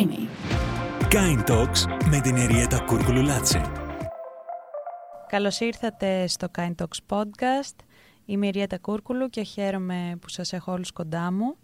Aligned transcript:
Creamy. 0.00 0.28
Kind 1.14 1.50
Talks 1.50 2.08
με 2.10 2.20
την 2.20 2.36
Εριέτα 2.36 2.80
Κούρκουλου 2.80 3.22
Λάτση. 3.22 3.60
Καλώς 5.28 5.60
ήρθατε 5.60 6.26
στο 6.26 6.46
Kind 6.58 6.74
Talks 6.74 7.16
Podcast. 7.16 7.74
Είμαι 8.24 8.46
η 8.46 8.48
Εριέτα 8.48 8.78
Κούρκουλου 8.78 9.28
και 9.28 9.42
χαίρομαι 9.42 10.18
που 10.20 10.28
σας 10.28 10.52
έχω 10.52 10.72
όλους 10.72 10.92
κοντά 10.92 11.32
μου. 11.32 11.56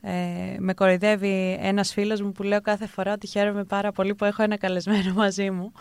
Ε, 0.00 0.56
με 0.58 0.74
κοροϊδεύει 0.74 1.58
ένας 1.60 1.92
φίλος 1.92 2.20
μου 2.20 2.32
που 2.32 2.42
λέω 2.42 2.60
κάθε 2.60 2.86
φορά 2.86 3.12
ότι 3.12 3.26
χαίρομαι 3.26 3.64
πάρα 3.64 3.92
πολύ 3.92 4.14
που 4.14 4.24
έχω 4.24 4.42
ένα 4.42 4.56
καλεσμένο 4.56 5.12
μαζί 5.14 5.50
μου. 5.50 5.72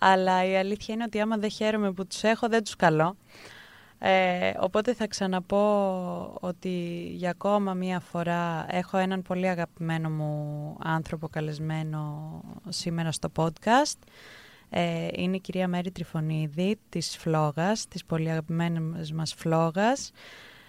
Αλλά 0.00 0.44
η 0.44 0.56
αλήθεια 0.56 0.94
είναι 0.94 1.04
ότι 1.04 1.20
άμα 1.20 1.36
δεν 1.36 1.50
χαίρομαι 1.50 1.92
που 1.92 2.06
τους 2.06 2.22
έχω 2.22 2.48
δεν 2.48 2.64
τους 2.64 2.76
καλώ. 2.76 3.16
Ε, 4.06 4.52
οπότε 4.60 4.94
θα 4.94 5.06
ξαναπώ 5.06 6.36
ότι 6.40 7.06
για 7.14 7.30
ακόμα 7.30 7.74
μία 7.74 8.00
φορά 8.00 8.66
έχω 8.68 8.96
έναν 8.96 9.22
πολύ 9.22 9.48
αγαπημένο 9.48 10.10
μου 10.10 10.76
άνθρωπο 10.80 11.28
καλεσμένο 11.28 12.40
σήμερα 12.68 13.12
στο 13.12 13.28
podcast. 13.36 13.98
Ε, 14.70 15.08
είναι 15.12 15.36
η 15.36 15.40
κυρία 15.40 15.68
Μέρη 15.68 15.90
Τριφωνίδη 15.90 16.78
της 16.88 17.16
Φλόγας, 17.16 17.88
της 17.88 18.04
πολύ 18.04 18.30
αγαπημένης 18.30 19.12
μας 19.12 19.34
Φλόγας, 19.34 20.10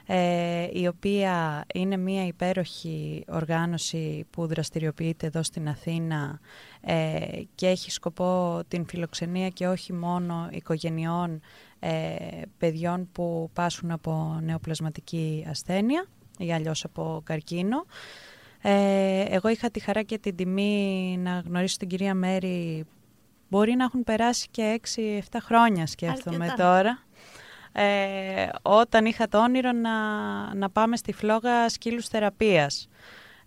ε, 0.06 0.68
η 0.72 0.88
οποία 0.88 1.66
είναι 1.74 1.98
μία 1.98 2.26
υπέροχη 2.26 3.24
οργάνωση 3.28 4.26
που 4.30 4.48
δραστηριοποιείται 4.48 5.28
εδώ 5.28 5.44
στην 5.44 5.70
Αθήνα 5.70 6.40
ε, 6.82 7.20
και 7.56 7.68
έχει 7.68 7.92
σκοπό 7.92 8.60
την 8.68 8.86
φιλοξενία 8.86 9.50
και 9.50 9.68
όχι 9.68 9.94
μόνο 9.94 10.50
οικογενειών 10.52 11.42
ε, 11.80 12.16
παιδιών 12.58 13.10
που 13.12 13.50
πάσουν 13.54 13.92
από 13.92 14.40
νεοπλασματική 14.44 15.46
ασθένεια 15.50 16.06
ή 16.38 16.54
αλλιώς 16.54 16.84
από 16.84 17.22
καρκίνο. 17.24 17.86
Ε, 18.62 19.26
εγώ 19.30 19.50
είχα 19.50 19.70
τη 19.72 19.80
χαρά 19.80 20.02
και 20.02 20.18
την 20.18 20.36
τιμή 20.36 21.18
να 21.20 21.44
γνωρίσω 21.46 21.78
την 21.78 21.88
κυρία 21.88 22.14
Μέρη 22.14 22.86
μπορεί 23.50 23.76
να 23.76 23.84
έχουν 23.84 24.04
περάσει 24.04 24.48
και 24.52 24.80
6-7 25.32 25.38
χρόνια 25.42 25.88
σκέφτομαι 25.88 26.54
τώρα. 26.58 27.05
Ε, 27.78 28.50
όταν 28.62 29.06
είχα 29.06 29.28
το 29.28 29.40
όνειρο 29.40 29.72
να, 29.72 29.92
να 30.56 30.70
πάμε 30.70 30.98
στη 30.98 31.14
φλόγα 31.14 31.70
σκύλους 31.70 32.08
θεραπείας. 32.08 32.90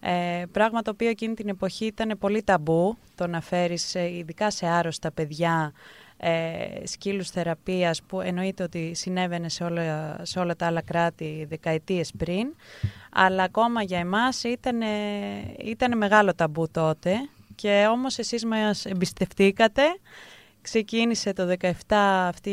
Ε, 0.01 0.43
πράγμα 0.53 0.83
το 0.83 0.91
οποίο 0.91 1.09
εκείνη 1.09 1.35
την 1.35 1.49
εποχή 1.49 1.87
ήταν 1.87 2.17
πολύ 2.19 2.43
ταμπού, 2.43 2.99
το 3.15 3.27
να 3.27 3.41
φέρεις 3.41 3.95
ειδικά 3.95 4.51
σε 4.51 4.67
άρρωστα 4.67 5.13
παιδιά 5.13 5.73
ε, 6.17 6.87
σκύλους 6.87 7.31
θεραπείας 7.31 8.03
που 8.03 8.21
εννοείται 8.21 8.63
ότι 8.63 8.95
συνέβαινε 8.95 9.49
σε 9.49 9.65
όλα, 9.65 10.19
σε 10.23 10.39
όλα 10.39 10.57
τα 10.57 10.67
άλλα 10.67 10.83
κράτη 10.83 11.47
δεκαετίες 11.49 12.13
πριν 12.19 12.55
αλλά 13.13 13.43
ακόμα 13.43 13.83
για 13.83 13.99
εμάς 13.99 14.45
ήταν, 14.45 14.81
ήταν 15.65 15.97
μεγάλο 15.97 16.35
ταμπού 16.35 16.69
τότε 16.71 17.15
και 17.55 17.87
όμως 17.91 18.19
εσείς 18.19 18.45
μας 18.45 18.85
εμπιστευτήκατε 18.85 19.83
Ξεκίνησε 20.71 21.33
το 21.33 21.55
17 21.61 21.73
αυτή 22.29 22.51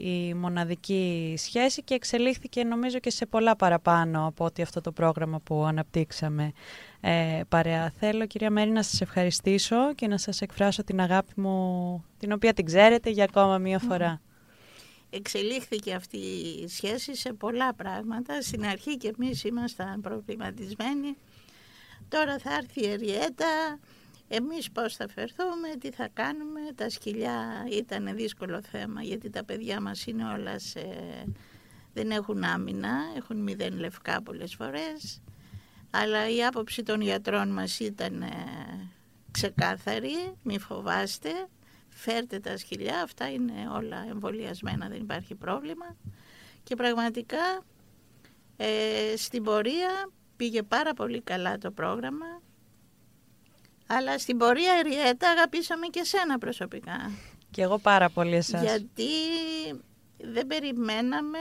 η 0.00 0.34
μοναδική 0.34 1.34
σχέση 1.38 1.82
και 1.82 1.94
εξελίχθηκε 1.94 2.64
νομίζω 2.64 2.98
και 2.98 3.10
σε 3.10 3.26
πολλά 3.26 3.56
παραπάνω 3.56 4.26
από 4.26 4.44
ότι 4.44 4.62
αυτό 4.62 4.80
το 4.80 4.92
πρόγραμμα 4.92 5.40
που 5.40 5.64
αναπτύξαμε 5.64 6.52
ε, 7.00 7.40
παρέα. 7.48 7.92
Θέλω 7.98 8.26
κυρία 8.26 8.50
Μέρη 8.50 8.70
να 8.70 8.82
σας 8.82 9.00
ευχαριστήσω 9.00 9.94
και 9.94 10.06
να 10.06 10.18
σας 10.18 10.40
εκφράσω 10.40 10.84
την 10.84 11.00
αγάπη 11.00 11.40
μου 11.40 12.04
την 12.18 12.32
οποία 12.32 12.54
την 12.54 12.64
ξέρετε 12.64 13.10
για 13.10 13.24
ακόμα 13.24 13.58
μία 13.58 13.78
φορά. 13.78 14.20
Εξελίχθηκε 15.10 15.94
αυτή 15.94 16.18
η 16.62 16.68
σχέση 16.68 17.16
σε 17.16 17.32
πολλά 17.32 17.74
πράγματα. 17.74 18.42
Στην 18.42 18.66
αρχή 18.66 18.96
και 18.96 19.14
εμείς 19.18 19.44
ήμασταν 19.44 20.00
προβληματισμένοι. 20.00 21.16
Τώρα 22.08 22.38
θα 22.38 22.54
έρθει 22.54 22.80
η 22.80 22.90
Εριέτα, 22.90 23.78
εμείς 24.28 24.70
πώς 24.70 24.96
θα 24.96 25.08
φερθούμε, 25.08 25.68
τι 25.80 25.90
θα 25.90 26.08
κάνουμε. 26.12 26.60
Τα 26.74 26.90
σκυλιά 26.90 27.66
ήταν 27.70 28.14
δύσκολο 28.14 28.62
θέμα 28.62 29.02
γιατί 29.02 29.30
τα 29.30 29.44
παιδιά 29.44 29.80
μας 29.80 30.06
είναι 30.06 30.24
όλα 30.24 30.58
σε... 30.58 30.80
δεν 31.92 32.10
έχουν 32.10 32.44
άμυνα, 32.44 32.90
έχουν 33.16 33.42
μηδέν 33.42 33.78
λευκά 33.78 34.22
πολλές 34.22 34.54
φορές. 34.54 35.22
Αλλά 35.90 36.28
η 36.28 36.44
άποψη 36.44 36.82
των 36.82 37.00
γιατρών 37.00 37.48
μας 37.48 37.80
ήταν 37.80 38.22
ε, 38.22 38.28
ξεκάθαρη, 39.30 40.34
μη 40.42 40.58
φοβάστε, 40.58 41.30
φέρτε 41.88 42.38
τα 42.38 42.56
σκυλιά, 42.56 43.00
αυτά 43.02 43.30
είναι 43.30 43.52
όλα 43.74 44.06
εμβολιασμένα, 44.10 44.88
δεν 44.88 45.00
υπάρχει 45.00 45.34
πρόβλημα. 45.34 45.96
Και 46.62 46.74
πραγματικά 46.74 47.62
ε, 48.56 49.16
στην 49.16 49.42
πορεία 49.42 50.10
πήγε 50.36 50.62
πάρα 50.62 50.94
πολύ 50.94 51.20
καλά 51.20 51.58
το 51.58 51.70
πρόγραμμα. 51.70 52.42
Αλλά 53.90 54.18
στην 54.18 54.36
πορεία 54.36 54.72
Εριέτα 54.78 55.30
αγαπήσαμε 55.30 55.86
και 55.86 56.04
σένα 56.04 56.38
προσωπικά. 56.38 57.10
Και 57.50 57.62
εγώ 57.62 57.78
πάρα 57.78 58.08
πολύ 58.08 58.34
εσάς. 58.34 58.62
Γιατί 58.62 59.04
δεν 60.16 60.46
περιμέναμε 60.46 61.38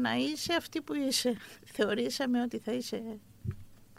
να 0.00 0.14
είσαι 0.14 0.54
αυτή 0.54 0.80
που 0.82 0.94
είσαι. 0.94 1.36
Θεωρήσαμε 1.64 2.42
ότι 2.42 2.58
θα 2.58 2.72
είσαι 2.72 3.02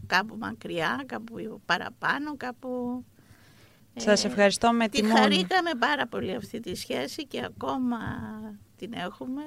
κάπου 0.07 0.37
μακριά, 0.37 1.03
κάπου 1.05 1.61
παραπάνω, 1.65 2.37
κάπου... 2.37 3.03
Σας 3.95 4.23
ε, 4.23 4.27
ευχαριστώ 4.27 4.71
με 4.71 4.87
τη 4.87 5.03
χαρήκαμε 5.03 5.71
πάρα 5.79 6.07
πολύ 6.07 6.35
αυτή 6.35 6.59
τη 6.59 6.75
σχέση 6.75 7.27
και 7.27 7.43
ακόμα 7.45 7.97
την 8.75 8.93
έχουμε. 8.93 9.41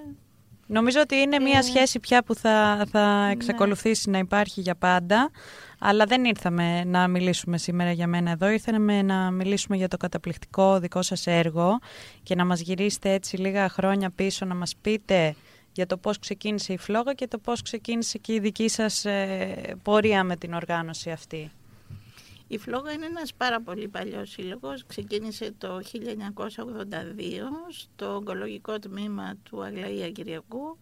Νομίζω 0.67 1.01
ότι 1.01 1.17
είναι 1.17 1.39
μια 1.39 1.59
ε, 1.59 1.63
σχέση 1.63 2.01
πια 2.01 2.23
που 2.23 2.35
θα, 2.35 2.87
θα 2.91 3.25
ναι. 3.27 3.33
εξακολουθήσει 3.33 4.11
να 4.11 4.19
υπάρχει 4.19 4.61
για 4.61 4.75
πάντα. 4.75 5.31
Αλλά 5.79 6.05
δεν 6.05 6.25
ήρθαμε 6.25 6.85
να 6.85 7.09
μιλήσουμε 7.09 7.59
σήμερα 7.59 7.93
για 7.93 8.07
μένα 8.07 8.31
εδώ. 8.31 8.49
Ήρθαμε 8.49 9.03
να 9.03 9.31
μιλήσουμε 9.31 9.77
για 9.77 9.89
το 9.89 9.97
καταπληκτικό 9.97 10.79
δικό 10.79 11.03
σας 11.03 11.27
έργο 11.27 11.79
και 12.23 12.35
να 12.35 12.45
μας 12.45 12.61
γυρίσετε 12.61 13.13
έτσι 13.13 13.37
λίγα 13.37 13.69
χρόνια 13.69 14.11
πίσω 14.11 14.45
να 14.45 14.55
μας 14.55 14.75
πείτε 14.81 15.35
για 15.73 15.87
το 15.87 15.97
πώς 15.97 16.19
ξεκίνησε 16.19 16.73
η 16.73 16.79
Φλόγα 16.79 17.13
και 17.13 17.27
το 17.27 17.39
πώς 17.39 17.63
ξεκίνησε 17.63 18.19
και 18.19 18.33
η 18.33 18.39
δική 18.39 18.69
σας 18.69 19.05
ε, 19.05 19.77
πορεία 19.83 20.25
με 20.25 20.37
την 20.37 20.55
οργάνωση 20.55 21.11
αυτή. 21.11 21.51
Η 22.49 22.59
Φλόγα 22.59 22.93
είναι 22.93 23.07
ένας 23.07 23.35
πάρα 23.35 23.61
πολύ 23.61 23.89
παλιός 23.89 24.31
σύλλογος. 24.31 24.85
Ξεκίνησε 24.87 25.53
το 25.59 25.81
1982 25.81 25.83
στο 27.71 28.15
ογκολογικό 28.15 28.79
τμήμα 28.79 29.35
του 29.43 29.63
Αγλαία 29.63 30.11
Κυριακού. 30.11 30.79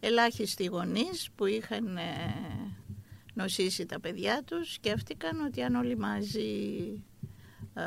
Ελάχιστοι 0.00 0.64
γονείς 0.64 1.30
που 1.34 1.46
είχαν 1.46 1.96
ε, 1.96 2.34
νοσήσει 3.34 3.86
τα 3.86 4.00
παιδιά 4.00 4.42
τους 4.44 4.72
σκέφτηκαν 4.72 5.40
ότι 5.40 5.62
αν 5.62 5.74
όλοι 5.74 5.96
μαζί 5.96 7.04
ε, 7.74 7.82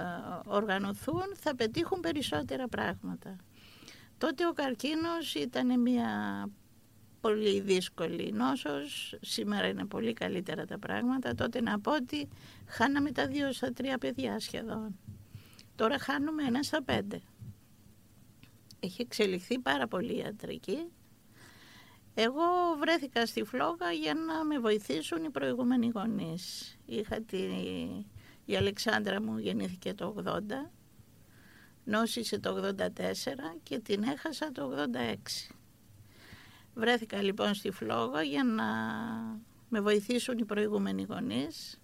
οργανωθούν 0.46 1.36
θα 1.36 1.56
πετύχουν 1.56 2.00
περισσότερα 2.00 2.68
πράγματα. 2.68 3.36
Τότε 4.18 4.48
ο 4.48 4.54
καρκίνος 4.54 5.34
ήταν 5.36 5.82
μια 5.82 6.10
πολύ 7.22 7.60
δύσκολη 7.60 8.32
νόσος, 8.32 9.18
σήμερα 9.22 9.68
είναι 9.68 9.86
πολύ 9.86 10.14
καλύτερα 10.14 10.66
τα 10.66 10.80
πράγματα. 10.80 11.36
Τότε 11.36 11.62
να 11.62 11.80
πω 11.80 11.96
ότι 11.96 12.28
χάναμε 12.66 13.12
τα 13.12 13.28
δύο 13.28 13.52
στα 13.52 13.72
τρία 13.74 13.98
παιδιά 13.98 14.40
σχεδόν. 14.40 15.00
Τώρα 15.76 16.00
χάνουμε 16.00 16.44
ένα 16.44 16.64
στα 16.64 16.84
πέντε. 16.84 17.22
Έχει 18.80 19.02
εξελιχθεί 19.02 19.60
πάρα 19.60 19.88
πολύ 19.88 20.14
η 20.14 20.18
ιατρική. 20.18 20.92
Εγώ 22.14 22.42
βρέθηκα 22.80 23.26
στη 23.26 23.44
Φλόγα 23.44 23.92
για 23.92 24.14
να 24.14 24.46
με 24.46 24.60
βοηθήσουν 24.60 25.24
οι 25.24 25.30
προηγούμενοι 25.30 25.92
γονείς. 25.94 26.78
Είχα 26.86 27.22
τη... 27.22 27.38
Η 28.46 28.56
Αλεξάνδρα 28.56 29.22
μου 29.22 29.38
γεννήθηκε 29.38 29.94
το 29.94 30.16
80 30.26 30.40
νόσησε 31.84 32.40
το 32.40 32.74
84 32.78 32.88
και 33.64 33.80
την 33.80 34.04
έχασα 34.04 34.52
το 34.52 34.88
86. 34.94 35.16
Βρέθηκα 36.80 37.22
λοιπόν 37.22 37.54
στη 37.54 37.72
Φλόγα 37.72 38.22
για 38.22 38.44
να 38.44 38.66
με 39.70 39.82
βοηθήσουν 39.82 40.38
οι 40.38 40.46
προηγούμενοι 40.46 41.06
γονείς 41.10 41.80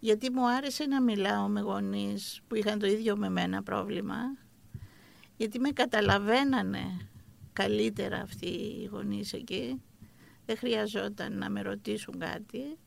γιατί 0.00 0.30
μου 0.30 0.48
άρεσε 0.48 0.84
να 0.84 1.02
μιλάω 1.02 1.48
με 1.48 1.60
γονείς 1.60 2.40
που 2.48 2.54
είχαν 2.54 2.78
το 2.78 2.86
ίδιο 2.86 3.16
με 3.16 3.28
μένα 3.28 3.62
πρόβλημα 3.62 4.16
γιατί 5.36 5.58
με 5.58 5.70
καταλαβαίνανε 5.70 7.08
καλύτερα 7.52 8.20
αυτοί 8.20 8.46
οι 8.46 8.88
γονείς 8.92 9.32
εκεί 9.32 9.82
δεν 10.46 10.56
χρειαζόταν 10.56 11.38
να 11.38 11.50
με 11.50 11.62
ρωτήσουν 11.62 12.18
κάτι 12.18 12.78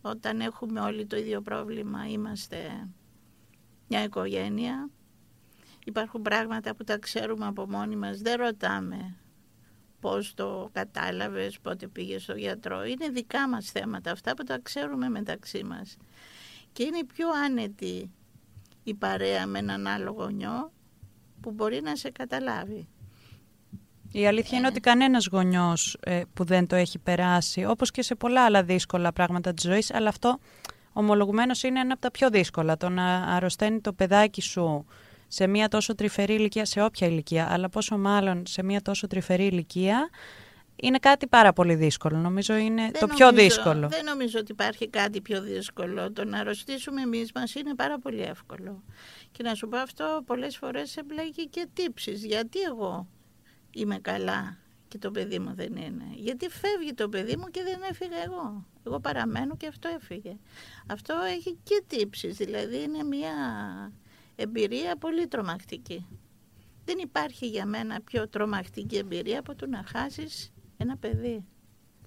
όταν 0.00 0.40
έχουμε 0.40 0.80
όλοι 0.80 1.06
το 1.06 1.16
ίδιο 1.16 1.40
πρόβλημα 1.42 2.08
είμαστε 2.08 2.88
μια 3.88 4.02
οικογένεια. 4.02 4.90
Υπάρχουν 5.84 6.22
πράγματα 6.22 6.74
που 6.74 6.84
τα 6.84 6.98
ξέρουμε 6.98 7.46
από 7.46 7.68
μόνοι 7.68 7.96
μας, 7.96 8.20
δεν 8.20 8.36
ρωτάμε 8.36 9.16
πώς 10.00 10.34
το 10.34 10.68
κατάλαβες, 10.72 11.58
πότε 11.60 11.86
πήγες 11.86 12.22
στο 12.22 12.34
γιατρό. 12.34 12.84
Είναι 12.84 13.08
δικά 13.08 13.48
μας 13.48 13.70
θέματα, 13.70 14.10
αυτά 14.10 14.34
που 14.34 14.44
τα 14.44 14.58
ξέρουμε 14.62 15.08
μεταξύ 15.08 15.64
μας. 15.64 15.96
Και 16.72 16.82
είναι 16.82 17.04
πιο 17.14 17.28
άνετη 17.46 18.10
η 18.82 18.94
παρέα 18.94 19.46
με 19.46 19.58
έναν 19.58 19.86
άλλο 19.86 20.10
γονιό 20.10 20.72
που 21.40 21.50
μπορεί 21.50 21.80
να 21.82 21.96
σε 21.96 22.10
καταλάβει. 22.10 22.88
Η 24.12 24.26
αλήθεια 24.26 24.58
είναι 24.58 24.66
ότι 24.66 24.80
κανένας 24.80 25.26
γονιός 25.26 25.96
ε, 26.00 26.22
που 26.34 26.44
δεν 26.44 26.66
το 26.66 26.76
έχει 26.76 26.98
περάσει, 26.98 27.64
όπως 27.64 27.90
και 27.90 28.02
σε 28.02 28.14
πολλά 28.14 28.44
άλλα 28.44 28.62
δύσκολα 28.62 29.12
πράγματα 29.12 29.54
της 29.54 29.64
ζωής, 29.64 29.94
αλλά 29.94 30.08
αυτό 30.08 30.38
ομολογουμένως 30.92 31.62
είναι 31.62 31.80
ένα 31.80 31.92
από 31.92 32.02
τα 32.02 32.10
πιο 32.10 32.30
δύσκολα. 32.30 32.76
Το 32.76 32.88
να 32.88 33.22
αρρωσταίνει 33.22 33.80
το 33.80 33.92
παιδάκι 33.92 34.40
σου 34.40 34.86
σε 35.28 35.46
μια 35.46 35.68
τόσο 35.68 35.94
τρυφερή 35.94 36.34
ηλικία, 36.34 36.64
σε 36.64 36.82
όποια 36.82 37.06
ηλικία, 37.06 37.52
αλλά 37.52 37.68
πόσο 37.68 37.98
μάλλον 37.98 38.46
σε 38.46 38.62
μια 38.62 38.82
τόσο 38.82 39.06
τρυφερή 39.06 39.46
ηλικία, 39.46 40.10
είναι 40.82 40.98
κάτι 40.98 41.26
πάρα 41.26 41.52
πολύ 41.52 41.74
δύσκολο. 41.74 42.16
Νομίζω 42.16 42.56
είναι 42.56 42.90
το 42.90 43.06
πιο 43.06 43.32
δύσκολο. 43.32 43.88
Δεν 43.88 44.04
νομίζω 44.04 44.38
ότι 44.38 44.52
υπάρχει 44.52 44.88
κάτι 44.88 45.20
πιο 45.20 45.42
δύσκολο. 45.42 46.12
Το 46.12 46.24
να 46.24 46.38
αρρωστήσουμε 46.38 47.02
εμείς 47.02 47.32
μας 47.34 47.54
είναι 47.54 47.74
πάρα 47.74 47.98
πολύ 47.98 48.22
εύκολο. 48.22 48.82
Και 49.32 49.42
να 49.42 49.54
σου 49.54 49.68
πω 49.68 49.76
αυτό, 49.76 50.22
πολλές 50.26 50.56
φορές 50.56 50.96
εμπλέκει 50.96 51.48
και 51.48 51.68
τύψεις. 51.72 52.24
Γιατί 52.24 52.60
εγώ 52.60 53.08
είμαι 53.70 53.98
καλά 53.98 54.58
και 54.88 54.98
το 54.98 55.10
παιδί 55.10 55.38
μου 55.38 55.54
δεν 55.54 55.76
είναι; 55.76 56.04
Γιατί 56.14 56.48
φεύγει 56.48 56.94
το 56.94 57.08
παιδί 57.08 57.36
μου 57.36 57.44
και 57.50 57.62
δεν 57.62 57.78
έφυγα 57.90 58.22
εγώ; 58.24 58.66
Εγώ 58.86 59.00
παραμένω 59.00 59.56
και 59.56 59.66
αυτό 59.66 59.88
έφυγε. 60.00 60.36
Αυτό 60.86 61.14
έχει 61.36 61.58
και 61.62 61.82
τύψεις, 61.86 62.36
δηλαδή 62.36 62.82
είναι 62.82 63.02
μια 63.02 63.32
εμπειρία 64.40 64.96
πολύ 64.96 65.26
τρομακτική. 65.26 66.06
Δεν 66.84 66.98
υπάρχει 66.98 67.46
για 67.46 67.66
μένα 67.66 68.00
πιο 68.00 68.28
τρομακτική 68.28 68.96
εμπειρία 68.96 69.38
από 69.38 69.54
το 69.54 69.66
να 69.66 69.84
χάσεις 69.86 70.52
ένα 70.76 70.96
παιδί. 70.96 71.44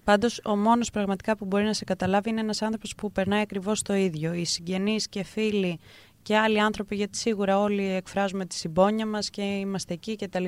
Πάντως, 0.04 0.42
ο 0.44 0.56
μόνος 0.56 0.90
πραγματικά 0.90 1.38
που 1.38 1.46
μπορεί 1.46 1.64
να 1.64 1.74
σε 1.74 1.84
καταλάβει 1.84 2.30
είναι 2.30 2.40
ένας 2.40 2.62
άνθρωπος 2.62 2.96
που 2.96 3.12
περνάει 3.12 3.42
ακριβώς 3.42 3.82
το 3.82 3.94
ίδιο. 3.94 4.34
Οι 4.34 4.46
συγγενείς 4.46 5.10
και 5.10 5.24
φίλοι 5.24 5.80
και 6.24 6.38
άλλοι 6.38 6.60
άνθρωποι, 6.62 6.96
γιατί 6.96 7.18
σίγουρα 7.18 7.60
όλοι 7.60 7.94
εκφράζουμε 7.94 8.46
τη 8.46 8.56
συμπόνια 8.56 9.06
μας 9.06 9.30
και 9.30 9.42
είμαστε 9.42 9.94
εκεί 9.94 10.16
κτλ. 10.16 10.46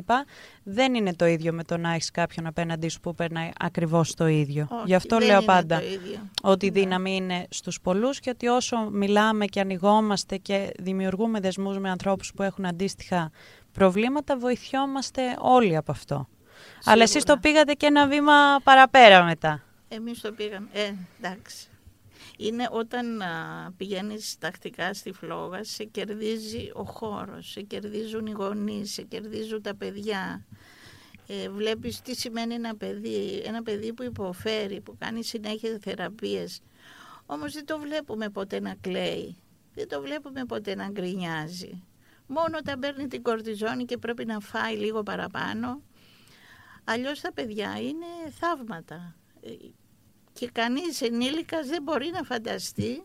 Δεν 0.63 0.93
είναι 0.93 1.13
το 1.13 1.25
ίδιο 1.25 1.53
με 1.53 1.63
το 1.63 1.77
να 1.77 1.93
έχεις 1.93 2.11
κάποιον 2.11 2.45
απέναντί 2.47 2.87
σου 2.89 2.99
που 2.99 3.15
περνάει 3.15 3.49
ακριβώς 3.59 4.13
το 4.13 4.27
ίδιο. 4.27 4.67
Όχι, 4.71 4.83
Γι' 4.85 4.95
αυτό 4.95 5.17
δεν 5.17 5.27
λέω 5.27 5.35
είναι 5.37 5.45
πάντα 5.45 5.79
το 5.79 5.85
ίδιο. 5.85 6.29
ότι 6.41 6.65
η 6.65 6.71
Ναι. 6.71 6.79
δύναμη 6.79 7.15
είναι 7.15 7.45
στους 7.49 7.81
πολλούς 7.81 8.19
και 8.19 8.29
ότι 8.29 8.47
όσο 8.47 8.77
μιλάμε 8.91 9.45
και 9.45 9.59
ανοιγόμαστε 9.59 10.37
και 10.37 10.71
δημιουργούμε 10.79 11.39
δεσμούς 11.39 11.77
με 11.77 11.89
ανθρώπους 11.89 12.31
που 12.35 12.43
έχουν 12.43 12.65
αντίστοιχα 12.65 13.31
προβλήματα, 13.71 14.37
βοηθιόμαστε 14.37 15.21
όλοι 15.39 15.75
από 15.75 15.91
αυτό. 15.91 16.27
Αλλά 16.85 17.03
εσείς 17.03 17.13
το 17.13 17.19
Σίγουρα. 17.19 17.39
πήγατε 17.39 17.73
και 17.73 17.85
ένα 17.85 18.07
βήμα 18.07 18.33
παραπέρα 18.63 19.23
μετά. 19.23 19.63
Εμείς 19.87 20.21
το 20.21 20.31
πήγαμε. 20.31 20.67
Ε, 20.73 20.91
εντάξει. 21.21 21.67
Είναι 22.43 22.67
όταν 22.71 23.21
α, 23.21 23.73
πηγαίνεις 23.77 24.37
τακτικά 24.37 24.93
στη 24.93 25.11
φλόγα, 25.11 25.63
σε 25.63 25.83
κερδίζει 25.83 26.71
ο 26.73 26.83
χώρος, 26.83 27.49
σε 27.49 27.61
κερδίζουν 27.61 28.25
οι 28.25 28.31
γονείς, 28.31 28.91
σε 28.91 29.01
κερδίζουν 29.01 29.61
τα 29.61 29.75
παιδιά. 29.75 30.45
Ε, 31.27 31.49
βλέπεις 31.49 32.01
τι 32.01 32.15
σημαίνει 32.15 32.53
ένα 32.53 32.75
παιδί, 32.75 33.41
ένα 33.45 33.63
παιδί 33.63 33.93
που 33.93 34.03
υποφέρει, 34.03 34.81
που 34.81 34.95
κάνει 34.99 35.23
συνέχεια 35.23 35.77
θεραπείες. 35.81 36.61
Όμως 37.25 37.53
δεν 37.53 37.65
το 37.65 37.79
βλέπουμε 37.79 38.29
ποτέ 38.29 38.59
να 38.59 38.75
κλαίει, 38.81 39.35
δεν 39.73 39.87
το 39.87 40.01
βλέπουμε 40.01 40.45
ποτέ 40.45 40.75
να 40.75 40.89
γκρινιάζει. 40.89 41.83
Μόνο 42.27 42.57
όταν 42.57 42.79
παίρνει 42.79 43.07
την 43.07 43.21
κορτιζόνη 43.21 43.85
και 43.85 43.97
πρέπει 43.97 44.25
να 44.25 44.39
φάει 44.39 44.75
λίγο 44.75 45.03
παραπάνω, 45.03 45.81
Αλλιώς 46.85 47.21
τα 47.21 47.33
παιδιά 47.33 47.79
είναι 47.79 48.31
θαύματα. 48.39 49.15
Ε, 50.43 50.45
Και 50.45 50.51
κανείς 50.51 51.01
ενήλικας 51.01 51.67
δεν 51.67 51.83
μπορεί 51.83 52.09
να 52.13 52.23
φανταστεί 52.23 53.03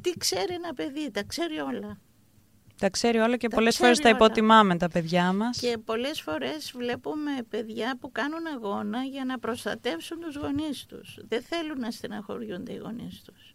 τι 0.00 0.10
ξέρει 0.18 0.54
ένα 0.54 0.74
παιδί. 0.74 1.10
Τα 1.10 1.22
ξέρει 1.22 1.58
όλα. 1.58 2.00
Τα 2.78 2.90
ξέρει 2.90 3.18
όλα 3.18 3.36
και 3.36 3.48
Τα 3.48 3.56
πολλές 3.56 3.76
φορές 3.76 3.96
τα 3.96 4.02
ξέρει 4.02 4.16
όλα. 4.16 4.26
υποτιμάμε 4.26 4.76
τα 4.76 4.88
παιδιά 4.88 5.32
μας. 5.32 5.58
Και 5.58 5.78
πολλές 5.84 6.20
φορές 6.20 6.72
βλέπουμε 6.76 7.30
παιδιά 7.48 7.96
που 8.00 8.12
κάνουν 8.12 8.46
αγώνα 8.46 9.02
για 9.02 9.24
να 9.24 9.38
προστατεύσουν 9.38 10.20
τους 10.20 10.36
γονείς 10.36 10.86
τους. 10.86 11.18
Δεν 11.28 11.42
θέλουν 11.42 11.78
να 11.78 11.90
στεναχωριούνται 11.90 12.72
οι 12.72 12.76
γονείς 12.76 13.22
τους. 13.22 13.54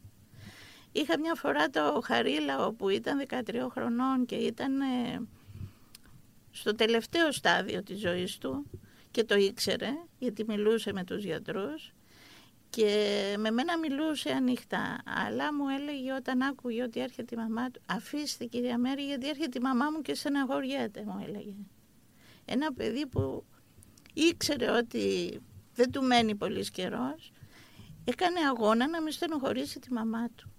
Είχα 0.92 1.20
μια 1.20 1.36
φορά 1.36 1.70
το 1.70 2.02
Χαρίλαο 2.04 2.74
που 2.74 2.90
ήταν 2.90 3.26
13 3.28 3.68
χρονών 3.72 4.26
και 4.26 4.36
ήταν 4.36 4.82
ε, 4.82 5.22
στο 6.52 6.76
τελευταίο 6.76 7.32
στάδιο 7.32 7.84
της 7.84 8.00
ζωής 8.00 8.38
του 8.38 8.66
και 9.12 9.24
το 9.24 9.36
ήξερε 9.36 9.90
γιατί 10.20 10.44
μιλούσε 10.48 10.94
με 10.94 11.04
τους 11.04 11.24
γιατρούς 11.24 11.94
και 12.82 13.36
με 13.40 13.52
μένα 13.52 13.78
μιλούσε 13.78 14.30
ανοιχτά 14.32 15.02
αλλά 15.26 15.54
μου 15.54 15.68
έλεγε 15.70 16.14
όταν 16.14 16.42
άκουγε 16.42 16.84
ότι 16.84 17.00
έρχεται 17.00 17.36
η 17.36 17.38
μαμά 17.38 17.70
του 17.72 17.82
αφήστε 17.86 18.46
κυρία 18.46 18.78
Μέρη 18.78 19.02
γιατί 19.06 19.28
έρχεται 19.30 19.58
η 19.58 19.62
μαμά 19.62 19.90
μου 19.90 20.02
και 20.02 20.16
στεναχωριέται 20.16 21.04
μου 21.06 21.24
έλεγε 21.28 21.54
ένα 22.46 22.74
παιδί 22.74 23.06
που 23.08 23.46
ήξερε 24.14 24.70
ότι 24.72 25.38
δεν 25.74 25.92
του 25.92 26.04
μένει 26.04 26.36
πολύς 26.36 26.72
καιρός, 26.72 27.32
έκανε 28.04 28.40
αγώνα 28.50 28.88
να 28.88 29.02
μην 29.02 29.12
στενοχωρήσει 29.12 29.80
τη 29.80 29.94
μαμά 29.94 30.28
του. 30.36 30.52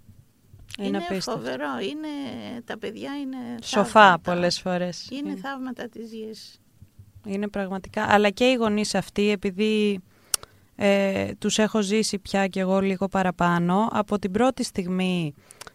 Είναι 0.79 0.87
Είναι, 0.89 0.97
απίστευτο. 0.97 1.31
φοβερό. 1.31 1.79
Είναι, 1.79 2.09
τα 2.65 2.79
παιδιά 2.79 3.19
είναι 3.21 3.37
Σοφά 3.63 3.85
θαύματα. 3.85 4.19
πολλές 4.19 4.61
φορές. 4.61 5.09
Είναι 5.11 5.37
θαύματα 5.37 5.89
της 5.89 6.13
γης. 6.13 6.61
Είναι 7.25 7.49
πραγματικά. 7.49 8.05
Αλλά 8.05 8.31
και 8.31 8.45
οι 8.45 8.55
γονείς 8.55 8.95
αυτοί, 8.95 9.31
επειδή 9.31 10.01
ε, 10.81 11.31
τους 11.39 11.59
έχω 11.59 11.83
ζήσει 11.83 12.19
πια 12.19 12.47
κι 12.47 12.59
εγώ 12.59 12.81
λίγο 12.81 13.09
παραπάνω, 13.09 13.89
από 13.93 14.19
την 14.19 14.31
πρώτη 14.31 14.65
στιγμή 14.65 15.35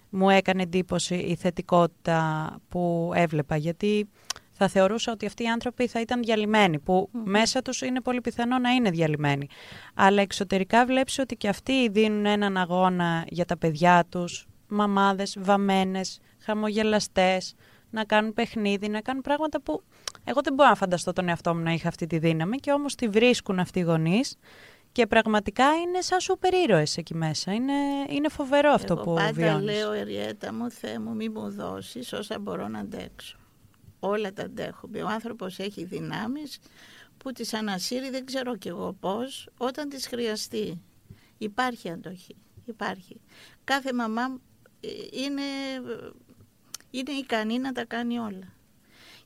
μου 0.10 0.30
έκανε 0.30 0.62
εντύπωση 0.62 1.16
η 1.16 1.36
θετικότητα 1.36 2.50
που 2.70 3.12
έβλεπα. 3.16 3.56
Γιατί 3.56 4.10
θα 4.52 4.68
θεωρούσα 4.68 5.12
ότι 5.12 5.26
αυτοί 5.26 5.44
οι 5.44 5.48
άνθρωποι 5.48 5.88
θα 5.88 6.02
ήταν 6.02 6.22
διαλυμένοι, 6.24 6.80
που 6.80 7.10
μέσα 7.24 7.62
τους 7.62 7.82
είναι 7.82 8.02
πολύ 8.02 8.22
πιθανό 8.22 8.58
να 8.58 8.70
είναι 8.70 8.90
διαλυμένοι. 8.90 9.48
Αλλά 9.94 10.22
εξωτερικά 10.22 10.86
βλέπεις 10.86 11.20
ότι 11.20 11.36
και 11.36 11.48
αυτοί 11.48 11.90
δίνουν 11.90 12.26
έναν 12.26 12.58
αγώνα 12.58 13.26
για 13.28 13.46
τα 13.46 13.58
παιδιά 13.58 14.06
τους, 14.10 14.48
μαμάδες, 14.68 15.36
βαμμένες, 15.40 16.20
χαμογελαστές, 16.40 17.56
να 17.90 18.04
κάνουν 18.04 18.34
παιχνίδι, 18.34 18.90
να 18.90 19.02
κάνουν 19.02 19.22
πράγματα 19.22 19.62
που 19.62 19.84
εγώ 20.24 20.42
δεν 20.44 20.54
μπορώ 20.54 20.70
να 20.70 20.76
φανταστώ 20.76 21.14
τον 21.14 21.30
εαυτό 21.30 21.56
μου 21.56 21.62
να 21.62 21.72
είχα 21.72 21.88
αυτή 21.88 22.08
τη 22.08 22.18
δύναμη 22.18 22.58
και 22.58 22.72
όμως 22.72 22.96
τη 22.96 23.08
βρίσκουν 23.08 23.60
αυτοί 23.60 23.80
οι 23.80 23.82
γονείς 23.82 24.38
και 24.94 25.08
πραγματικά 25.08 25.76
είναι 25.76 26.02
σαν 26.02 26.20
σούπερ 26.20 26.54
ήρωες 26.54 26.98
εκεί 26.98 27.16
μέσα. 27.16 27.54
Είναι, 27.54 27.74
είναι 28.10 28.30
φοβερό 28.30 28.72
αυτό 28.72 28.94
Εγώ 28.94 29.04
που 29.04 29.14
πάντα 29.14 29.32
βιώνεις. 29.32 29.64
λέω, 29.66 29.92
Εριέτα 29.92 30.54
μου, 30.54 30.72
Θεέ 30.72 31.00
μου, 31.00 31.16
μη 31.16 31.30
μου 31.30 31.50
δώσεις 31.52 32.14
όσα 32.14 32.40
μπορώ 32.40 32.68
να 32.68 32.80
αντέξω. 32.80 33.38
Όλα 34.00 34.34
τα 34.34 34.44
αντέχουμε. 34.44 35.04
Ο 35.04 35.08
άνθρωπος 35.08 35.60
έχει 35.60 35.84
δυνάμεις 35.84 36.60
που 37.18 37.32
τις 37.32 37.54
ανασύρει, 37.54 38.10
δεν 38.10 38.26
ξέρω 38.26 38.56
κι 38.58 38.68
εγώ 38.68 38.94
πώς, 39.00 39.50
όταν 39.58 39.90
τις 39.90 40.08
χρειαστεί. 40.08 40.82
Υπάρχει 41.38 41.90
αντοχή. 41.90 42.36
Υπάρχει. 42.66 43.22
Κάθε 43.64 43.94
μαμά 43.94 44.40
ε, 44.80 44.88
είναι, 45.12 45.42
είναι 46.92 47.12
ικανή 47.12 47.60
να 47.60 47.72
τα 47.72 47.86
κάνει 47.86 48.20
όλα. 48.20 48.54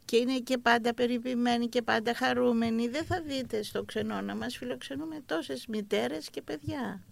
Και 0.08 0.18
είναι 0.18 0.40
και 0.40 0.58
πάντα 0.58 0.94
περιποιημένη 0.94 1.68
και 1.68 1.82
πάντα 1.82 2.14
χαρούμενη. 2.14 2.88
Δεν 2.88 3.06
θα 3.06 3.22
δείτε 3.22 3.64
στο 3.64 3.84
ξενώνα 3.84 4.36
μας 4.36 4.58
φιλοξενούμε 4.58 5.22
τόσες 5.26 5.66
μητέρες 5.68 6.30
και 6.30 6.42
παιδιά. 6.42 7.04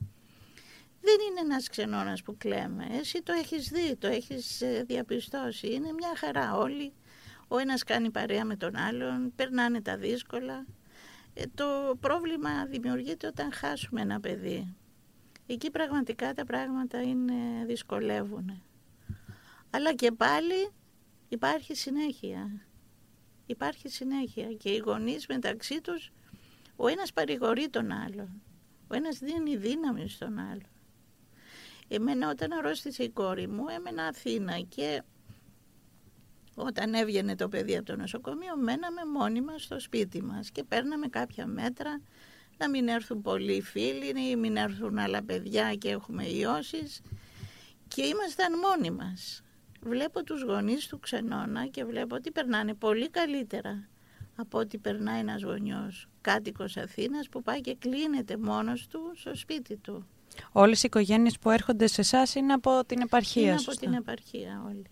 Δεν 1.01 1.15
είναι 1.29 1.39
ένας 1.39 1.69
ξενώνας 1.69 2.21
που 2.21 2.37
κλαίμε. 2.37 2.87
Εσύ 2.91 3.21
το 3.21 3.33
έχεις 3.33 3.67
δει, 3.69 3.95
το 3.95 4.07
έχεις 4.07 4.61
ε, 4.61 4.83
διαπιστώσει. 4.87 5.67
Είναι 5.67 5.91
μια 5.91 6.13
χαρά 6.15 6.55
όλοι. 6.55 6.93
Ο 7.47 7.57
ένας 7.57 7.83
κάνει 7.83 8.09
παρέα 8.09 8.45
με 8.45 8.55
τον 8.55 8.75
άλλον, 8.75 9.33
περνάνε 9.35 9.81
τα 9.81 9.97
δύσκολα. 9.97 10.65
Ε, 11.33 11.43
το 11.55 11.97
πρόβλημα 11.99 12.65
δημιουργείται 12.65 13.27
όταν 13.27 13.53
χάσουμε 13.53 14.01
ένα 14.01 14.19
παιδί. 14.19 14.75
Εκεί 15.47 15.71
πραγματικά 15.71 16.33
τα 16.33 16.45
πράγματα 16.45 17.01
είναι, 17.01 17.33
δυσκολεύουν. 17.65 18.63
Αλλά 19.69 19.93
και 19.93 20.11
πάλι 20.11 20.69
υπάρχει 21.29 21.75
συνέχεια. 21.75 22.65
Υπάρχει 23.45 23.89
συνέχεια 23.89 24.53
και 24.53 24.69
οι 24.69 24.77
γονείς 24.77 25.27
μεταξύ 25.27 25.81
τους 25.81 26.11
ο 26.75 26.87
ένας 26.87 27.13
παρηγορεί 27.13 27.69
τον 27.69 27.91
άλλον. 27.91 28.41
Ο 28.87 28.95
ένας 28.95 29.19
δίνει 29.19 29.57
δύναμη 29.57 30.09
στον 30.09 30.39
άλλον. 30.39 30.69
Εμένα 31.87 32.29
όταν 32.29 32.51
αρρώστησε 32.51 33.03
η 33.03 33.09
κόρη 33.09 33.47
μου 33.47 33.63
έμενα 33.69 34.07
Αθήνα 34.07 34.59
και 34.59 35.03
όταν 36.55 36.93
έβγαινε 36.93 37.35
το 37.35 37.49
παιδί 37.49 37.77
από 37.77 37.85
το 37.85 37.95
νοσοκομείο 37.95 38.57
μέναμε 38.57 39.05
μόνοι 39.05 39.41
μας 39.41 39.63
στο 39.63 39.79
σπίτι 39.79 40.21
μας 40.23 40.51
και 40.51 40.63
παίρναμε 40.63 41.07
κάποια 41.07 41.47
μέτρα 41.47 42.01
να 42.57 42.69
μην 42.69 42.87
έρθουν 42.87 43.21
πολλοί 43.21 43.61
φίλοι 43.61 44.29
ή 44.29 44.35
μην 44.35 44.57
έρθουν 44.57 44.97
άλλα 44.97 45.23
παιδιά 45.23 45.75
και 45.75 45.89
έχουμε 45.89 46.25
ιώσεις 46.25 47.01
και 47.87 48.01
ήμασταν 48.01 48.59
μόνοι 48.59 48.91
μας. 48.91 49.43
Βλέπω 49.87 50.23
τους 50.23 50.41
γονείς 50.43 50.87
του 50.87 50.99
ξενώνα 50.99 51.65
και 51.67 51.83
βλέπω 51.83 52.15
ότι 52.15 52.31
περνάνε 52.31 52.73
πολύ 52.73 53.09
καλύτερα 53.09 53.87
από 54.35 54.57
ότι 54.59 54.77
περνάει 54.77 55.19
ένας 55.19 55.41
γονιός 55.41 56.07
κάτοικος 56.21 56.77
Αθήνας 56.77 57.29
που 57.29 57.43
πάει 57.43 57.61
και 57.61 57.75
κλείνεται 57.79 58.37
μόνος 58.37 58.87
του 58.87 58.99
στο 59.15 59.35
σπίτι 59.35 59.75
του. 59.77 60.07
Όλες 60.51 60.77
οι 60.83 60.85
οικογένειες 60.85 61.39
που 61.39 61.49
έρχονται 61.49 61.87
σε 61.87 62.01
εσάς 62.01 62.35
είναι 62.35 62.53
από 62.53 62.85
την 62.85 63.01
επαρχία, 63.01 63.41
Είναι 63.41 63.51
από 63.51 63.61
σωστά. 63.61 63.85
την 63.85 63.93
επαρχία 63.93 64.63
όλοι. 64.67 64.85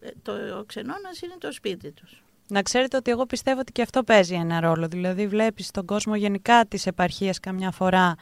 Ε, 0.00 0.08
Το, 0.22 0.58
ο 0.58 0.64
ξενώνας 0.64 1.20
είναι 1.22 1.34
το 1.38 1.52
σπίτι 1.52 1.92
τους. 1.92 2.22
Να 2.48 2.62
ξέρετε 2.62 2.96
ότι 2.96 3.10
εγώ 3.10 3.26
πιστεύω 3.26 3.60
ότι 3.60 3.72
και 3.72 3.82
αυτό 3.82 4.02
παίζει 4.04 4.34
ένα 4.34 4.60
ρόλο. 4.60 4.88
Δηλαδή 4.88 5.26
βλέπεις 5.26 5.70
τον 5.70 5.86
κόσμο 5.86 6.14
γενικά 6.16 6.66
της 6.66 6.86
επαρχίας 6.86 7.40
καμιά 7.40 7.70
φορά 7.70 8.14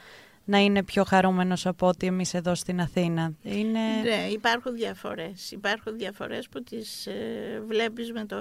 να 0.52 0.58
είναι 0.58 0.82
πιο 0.82 1.04
χαρούμενος 1.04 1.66
από 1.66 1.86
ότι 1.86 2.06
εμείς 2.06 2.34
εδώ 2.34 2.54
στην 2.54 2.80
Αθήνα. 2.80 3.32
Είναι... 3.42 3.80
Ναι, 4.02 4.28
υπάρχουν 4.32 4.74
διαφορές. 4.74 5.50
Υπάρχουν 5.50 5.98
διαφορές 5.98 6.48
που 6.48 6.62
τις 6.62 7.06
ε, 7.06 7.62
βλέπεις 7.66 8.12
με 8.12 8.24
το, 8.24 8.36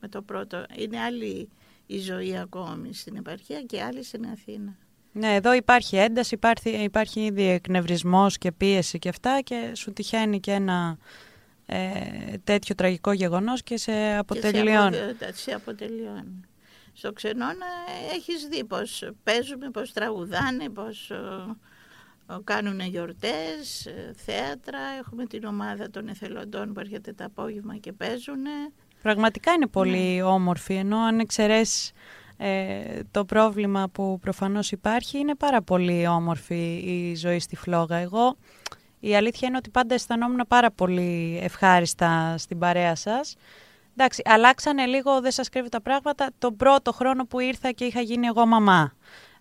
με 0.00 0.08
το 0.08 0.22
πρώτο. 0.22 0.64
Είναι 0.76 1.00
άλλη 1.00 1.48
η 1.86 1.98
ζωή 1.98 2.38
ακόμη 2.38 2.94
στην 2.94 3.16
επαρχία 3.16 3.62
και 3.62 3.82
άλλη 3.82 4.02
στην 4.04 4.26
Αθήνα. 4.26 4.76
Ναι, 5.12 5.34
εδώ 5.34 5.52
υπάρχει 5.52 5.96
ένταση, 5.96 6.34
υπάρχει, 6.34 6.70
υπάρχει 6.70 7.20
ήδη 7.20 7.48
εκνευρισμός 7.48 8.38
και 8.38 8.52
πίεση 8.52 8.98
και 8.98 9.08
αυτά 9.08 9.40
και 9.44 9.72
σου 9.74 9.92
τυχαίνει 9.92 10.40
και 10.40 10.52
ένα 10.52 10.98
ε, 11.66 11.90
τέτοιο 12.44 12.74
τραγικό 12.74 13.12
γεγονός 13.12 13.62
και 13.62 13.76
σε 13.76 14.16
αποτελειώνει. 14.16 14.96
Και 14.96 15.32
σε, 15.32 15.52
αποτελειώνει. 15.52 16.40
Στο 16.98 17.12
ξενώνα 17.12 17.66
έχεις 18.14 18.46
δει 18.46 18.64
πώς 18.64 19.10
παίζουμε, 19.22 19.70
πώς 19.70 19.92
τραγουδάνε, 19.92 20.68
πώς 20.68 21.10
κάνουν 22.44 22.80
γιορτές, 22.80 23.86
ε, 23.86 24.14
θέατρα. 24.16 24.78
Έχουμε 24.98 25.26
την 25.26 25.44
ομάδα 25.44 25.90
των 25.90 26.08
εθελοντών 26.08 26.72
που 26.72 26.80
έρχεται 26.80 27.12
το 27.12 27.24
απόγευμα 27.24 27.76
και 27.76 27.92
παίζουν. 27.92 28.44
Πραγματικά 29.02 29.52
είναι 29.52 29.66
πολύ 29.66 30.14
ναι. 30.14 30.22
όμορφη, 30.22 30.74
ενώ 30.74 30.98
αν 30.98 31.18
εξαιρέσεις 31.18 31.92
ε, 32.36 33.00
το 33.10 33.24
πρόβλημα 33.24 33.88
που 33.92 34.18
προφανώς 34.20 34.70
υπάρχει, 34.72 35.18
είναι 35.18 35.34
πάρα 35.34 35.62
πολύ 35.62 36.06
όμορφη 36.06 36.82
η 36.84 37.14
ζωή 37.14 37.38
στη 37.38 37.56
Φλόγα. 37.56 37.96
Εγώ 37.96 38.36
η 39.00 39.16
αλήθεια 39.16 39.48
είναι 39.48 39.56
ότι 39.56 39.70
πάντα 39.70 39.94
αισθανόμουν 39.94 40.44
πάρα 40.48 40.70
πολύ 40.70 41.38
ευχάριστα 41.42 42.34
στην 42.38 42.58
παρέα 42.58 42.94
σας. 42.94 43.36
Εντάξει, 44.00 44.22
αλλάξανε 44.24 44.86
λίγο, 44.86 45.20
δεν 45.20 45.30
σας 45.30 45.48
κρύβω 45.48 45.68
τα 45.68 45.80
πράγματα, 45.80 46.30
τον 46.38 46.56
πρώτο 46.56 46.92
χρόνο 46.92 47.24
που 47.24 47.40
ήρθα 47.40 47.70
και 47.70 47.84
είχα 47.84 48.00
γίνει 48.00 48.26
εγώ 48.26 48.46
μαμά. 48.46 48.92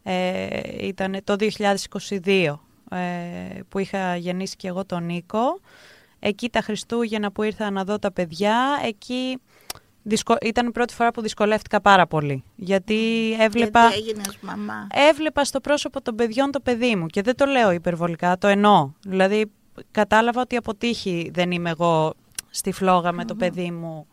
Ε, 0.04 0.48
ήταν 0.88 1.18
το 1.24 1.36
2022 2.26 2.56
ε, 2.90 2.98
που 3.70 3.80
είχα 3.80 4.16
γεννήσει 4.16 4.56
και 4.56 4.68
εγώ 4.68 4.86
τον 4.86 5.06
Νίκο. 5.06 5.60
Εκεί 6.20 6.50
τα 6.50 6.62
Χριστούγεννα 6.62 7.32
που 7.32 7.44
ήρθα 7.44 7.72
να 7.72 7.84
δω 7.84 8.00
τα 8.00 8.12
παιδιά, 8.12 8.80
εκεί 8.84 9.42
ήταν 10.42 10.68
η 10.68 10.72
πρώτη 10.72 10.94
φορά 10.94 11.12
που 11.12 11.22
δυσκολεύτηκα 11.22 11.82
πάρα 11.82 12.08
πολύ. 12.08 12.44
Γιατί 12.56 13.32
έβλεπα... 13.40 13.88
Γιατί 13.88 14.08
έγινες 14.08 14.38
μαμά; 14.42 14.88
Έβλεπα 15.10 15.44
στο 15.44 15.60
πρόσωπο 15.60 16.02
των 16.02 16.16
παιδιών 16.16 16.52
το 16.52 16.60
παιδί 16.60 16.96
μου 16.96 17.06
και 17.06 17.22
δεν 17.22 17.36
το 17.36 17.46
λέω 17.46 17.72
υπερβολικά, 17.72 18.38
το 18.38 18.48
εννοώ. 18.48 18.92
Δηλαδή 19.02 19.52
κατάλαβα 19.92 20.42
ότι 20.42 20.56
αποτύχει 20.56 21.32
δεν 21.34 21.52
είμαι 21.52 21.70
εγώ 21.70 22.14
στη 22.50 22.72
φλόγα 22.72 23.12
με 23.12 23.26
το 23.26 23.36
παιδί 23.36 23.72
μου 23.72 24.08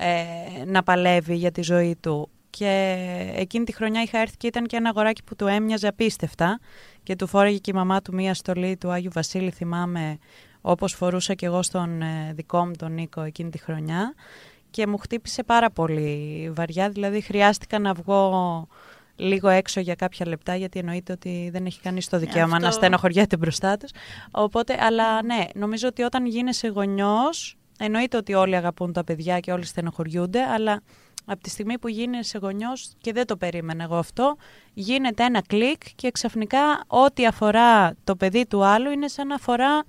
ε, 0.00 0.64
να 0.64 0.82
παλεύει 0.82 1.34
για 1.34 1.50
τη 1.50 1.62
ζωή 1.62 1.96
του. 2.00 2.28
Και 2.50 2.96
εκείνη 3.34 3.64
τη 3.64 3.72
χρονιά 3.72 4.02
είχα 4.02 4.18
έρθει 4.18 4.36
και 4.36 4.46
ήταν 4.46 4.66
και 4.66 4.76
ένα 4.76 4.88
αγοράκι 4.88 5.22
που 5.22 5.36
του 5.36 5.46
έμοιαζε 5.46 5.88
απίστευτα 5.88 6.60
και 7.02 7.16
του 7.16 7.26
φόρεγε 7.26 7.58
και 7.58 7.70
η 7.70 7.74
μαμά 7.74 8.02
του 8.02 8.14
μία 8.14 8.34
στολή 8.34 8.76
του 8.76 8.90
Άγιου 8.90 9.10
Βασίλη, 9.14 9.50
θυμάμαι, 9.50 10.18
όπως 10.60 10.92
φορούσα 10.92 11.34
και 11.34 11.46
εγώ 11.46 11.62
στον 11.62 12.02
ε, 12.02 12.32
δικό 12.34 12.66
μου 12.66 12.72
τον 12.78 12.92
Νίκο 12.92 13.20
εκείνη 13.20 13.50
τη 13.50 13.58
χρονιά 13.58 14.14
και 14.70 14.86
μου 14.86 14.96
χτύπησε 14.98 15.42
πάρα 15.42 15.70
πολύ 15.70 16.50
βαριά, 16.54 16.88
δηλαδή 16.88 17.20
χρειάστηκα 17.20 17.78
να 17.78 17.92
βγω 17.92 18.66
λίγο 19.16 19.48
έξω 19.48 19.80
για 19.80 19.94
κάποια 19.94 20.26
λεπτά, 20.28 20.56
γιατί 20.56 20.78
εννοείται 20.78 21.12
ότι 21.12 21.48
δεν 21.52 21.66
έχει 21.66 21.80
κανείς 21.80 22.08
το 22.08 22.18
δικαίωμα 22.18 22.54
Αυτό... 22.54 22.66
να 22.66 22.70
στενοχωριέται 22.70 23.36
μπροστά 23.36 23.76
τους. 23.76 23.90
Οπότε, 24.30 24.76
αλλά 24.80 25.22
ναι, 25.22 25.44
νομίζω 25.54 25.88
ότι 25.88 26.02
όταν 26.02 26.26
γίνεσαι 26.26 26.68
γονιός, 26.68 27.56
εννοείται 27.78 28.16
ότι 28.16 28.34
όλοι 28.34 28.56
αγαπούν 28.56 28.92
τα 28.92 29.04
παιδιά 29.04 29.40
και 29.40 29.52
όλοι 29.52 29.64
στενοχωριούνται, 29.64 30.42
αλλά 30.42 30.82
από 31.24 31.42
τη 31.42 31.50
στιγμή 31.50 31.78
που 31.78 31.88
γίνεσαι 31.88 32.38
γονιός 32.38 32.92
και 33.00 33.12
δεν 33.12 33.26
το 33.26 33.36
περίμενα 33.36 33.82
εγώ 33.82 33.96
αυτό, 33.96 34.36
γίνεται 34.74 35.24
ένα 35.24 35.42
κλικ 35.42 35.82
και 35.94 36.10
ξαφνικά 36.10 36.84
ό,τι 36.86 37.26
αφορά 37.26 37.94
το 38.04 38.16
παιδί 38.16 38.46
του 38.46 38.64
άλλου 38.64 38.90
είναι 38.90 39.08
σαν 39.08 39.26
να 39.26 39.34
αφορά 39.34 39.84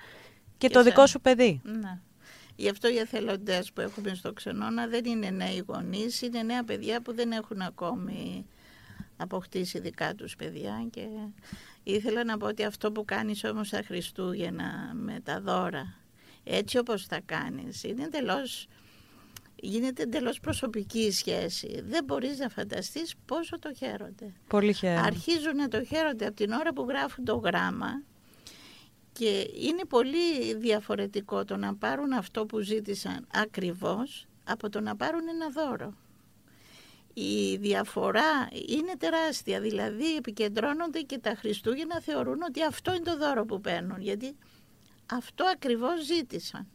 και, 0.58 0.69
το 0.69 0.84
δικό 0.84 1.08
σου 1.08 1.22
παιδί. 1.22 1.62
Ναι. 1.63 2.00
Γι' 2.55 2.69
αυτό 2.69 2.89
οι 2.89 2.98
εθελοντές 2.98 3.72
που 3.72 3.81
έχουμε 3.81 4.13
στο 4.13 4.34
Ξενώνα 4.34 4.88
δεν 4.88 5.05
είναι 5.05 5.29
νέοι 5.29 5.63
γονείς, 5.67 6.22
είναι 6.22 6.43
νέα 6.43 6.63
παιδιά 6.63 7.01
που 7.01 7.15
δεν 7.15 7.31
έχουν 7.31 7.62
ακόμη 7.62 8.46
αποκτήσει 9.17 9.79
δικά 9.79 10.15
τους 10.15 10.36
παιδιά 10.36 10.88
και 10.89 11.01
ήθελα 11.84 12.24
να 12.24 12.38
πω 12.38 12.48
ότι 12.48 12.63
αυτό 12.63 12.91
που 12.91 13.05
κάνεις 13.05 13.43
όμως 13.43 13.69
τα 13.69 13.81
Χριστούγεννα 13.86 14.91
με 14.93 15.19
τα 15.24 15.41
δώρα 15.41 15.93
έτσι 16.51 16.77
όπως 16.77 17.08
τα 17.08 17.20
κάνεις 17.25 17.84
είναι 17.84 18.03
εντελώς 18.03 18.68
γίνεται 19.62 20.03
εντελώς 20.03 20.39
προσωπική 20.39 21.12
σχέση. 21.12 21.84
Δεν 21.88 22.03
μπορείς 22.03 22.38
να 22.38 22.50
φανταστείς 22.50 23.15
πόσο 23.25 23.60
το 23.60 23.74
χαίρονται. 23.74 24.34
Πολύ 24.48 24.74
χαίρονται. 24.74 25.08
Αρχίζουν 25.08 25.56
να 25.56 25.68
το 25.68 25.84
χαίρονται 25.84 26.25
από 26.25 26.36
την 26.36 26.51
ώρα 26.51 26.74
που 26.74 26.86
γράφουν 26.89 27.25
το 27.25 27.36
γράμμα 27.36 28.03
και 29.12 29.50
είναι 29.56 29.86
πολύ 29.89 30.56
διαφορετικό 30.56 31.46
το 31.46 31.58
να 31.58 31.75
πάρουν 31.75 32.12
αυτό 32.12 32.46
που 32.46 32.60
ζήτησαν 32.60 33.27
ακριβώς 33.34 34.27
από 34.44 34.70
το 34.70 34.82
να 34.82 34.96
πάρουν 34.96 35.27
ένα 35.27 35.50
δώρο. 35.50 35.94
Η 37.13 37.56
διαφορά 37.56 38.50
είναι 38.68 38.94
τεράστια, 38.98 39.60
δηλαδή 39.60 40.15
επικεντρώνονται 40.15 41.00
και 41.00 41.18
τα 41.18 41.36
Χριστούγεννα 41.38 42.01
θεωρούν 42.01 42.41
ότι 42.41 42.63
αυτό 42.63 42.94
είναι 42.94 43.03
το 43.03 43.18
δώρο 43.18 43.46
που 43.46 43.62
παίρνουν, 43.62 44.01
γιατί 44.01 44.36
αυτό 45.12 45.46
ακριβώς 45.54 46.06
ζήτησαν. 46.06 46.68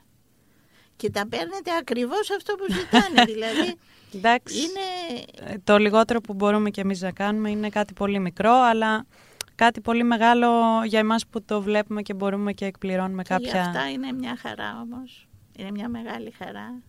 Και 0.97 1.11
τα 1.11 1.27
παίρνετε 1.29 1.77
ακριβώς 1.79 2.31
αυτό 2.31 2.55
που 2.55 2.65
ζητάνε, 2.73 3.25
δηλαδή 3.33 3.79
Εντάξει, 4.17 4.59
είναι... 4.59 5.25
Το 5.65 5.79
λιγότερο 5.79 6.21
που 6.21 6.35
μπορούμε 6.35 6.71
και 6.71 6.81
εμείς 6.81 7.01
να 7.01 7.13
κάνουμε 7.13 7.51
είναι 7.51 7.69
κάτι 7.69 7.93
πολύ 7.93 8.19
μικρό, 8.19 8.53
αλλά 8.53 9.07
κάτι 9.55 9.81
πολύ 9.81 10.03
μεγάλο 10.03 10.49
για 10.85 10.99
εμάς 10.99 11.27
που 11.27 11.43
το 11.43 11.63
βλέπουμε 11.63 12.03
και 12.03 12.15
μπορούμε 12.15 12.53
και 12.53 12.65
εκπληρώνουμε 12.65 13.23
και 13.23 13.29
κάποια... 13.29 13.61
αυτά 13.61 13.91
είναι 13.91 14.13
μια 14.13 14.37
χαρά 14.37 14.81
όμως. 14.81 15.29
Είναι 15.57 15.71
μια 15.71 15.89
μεγάλη 15.89 16.31
χαρά. 16.31 16.83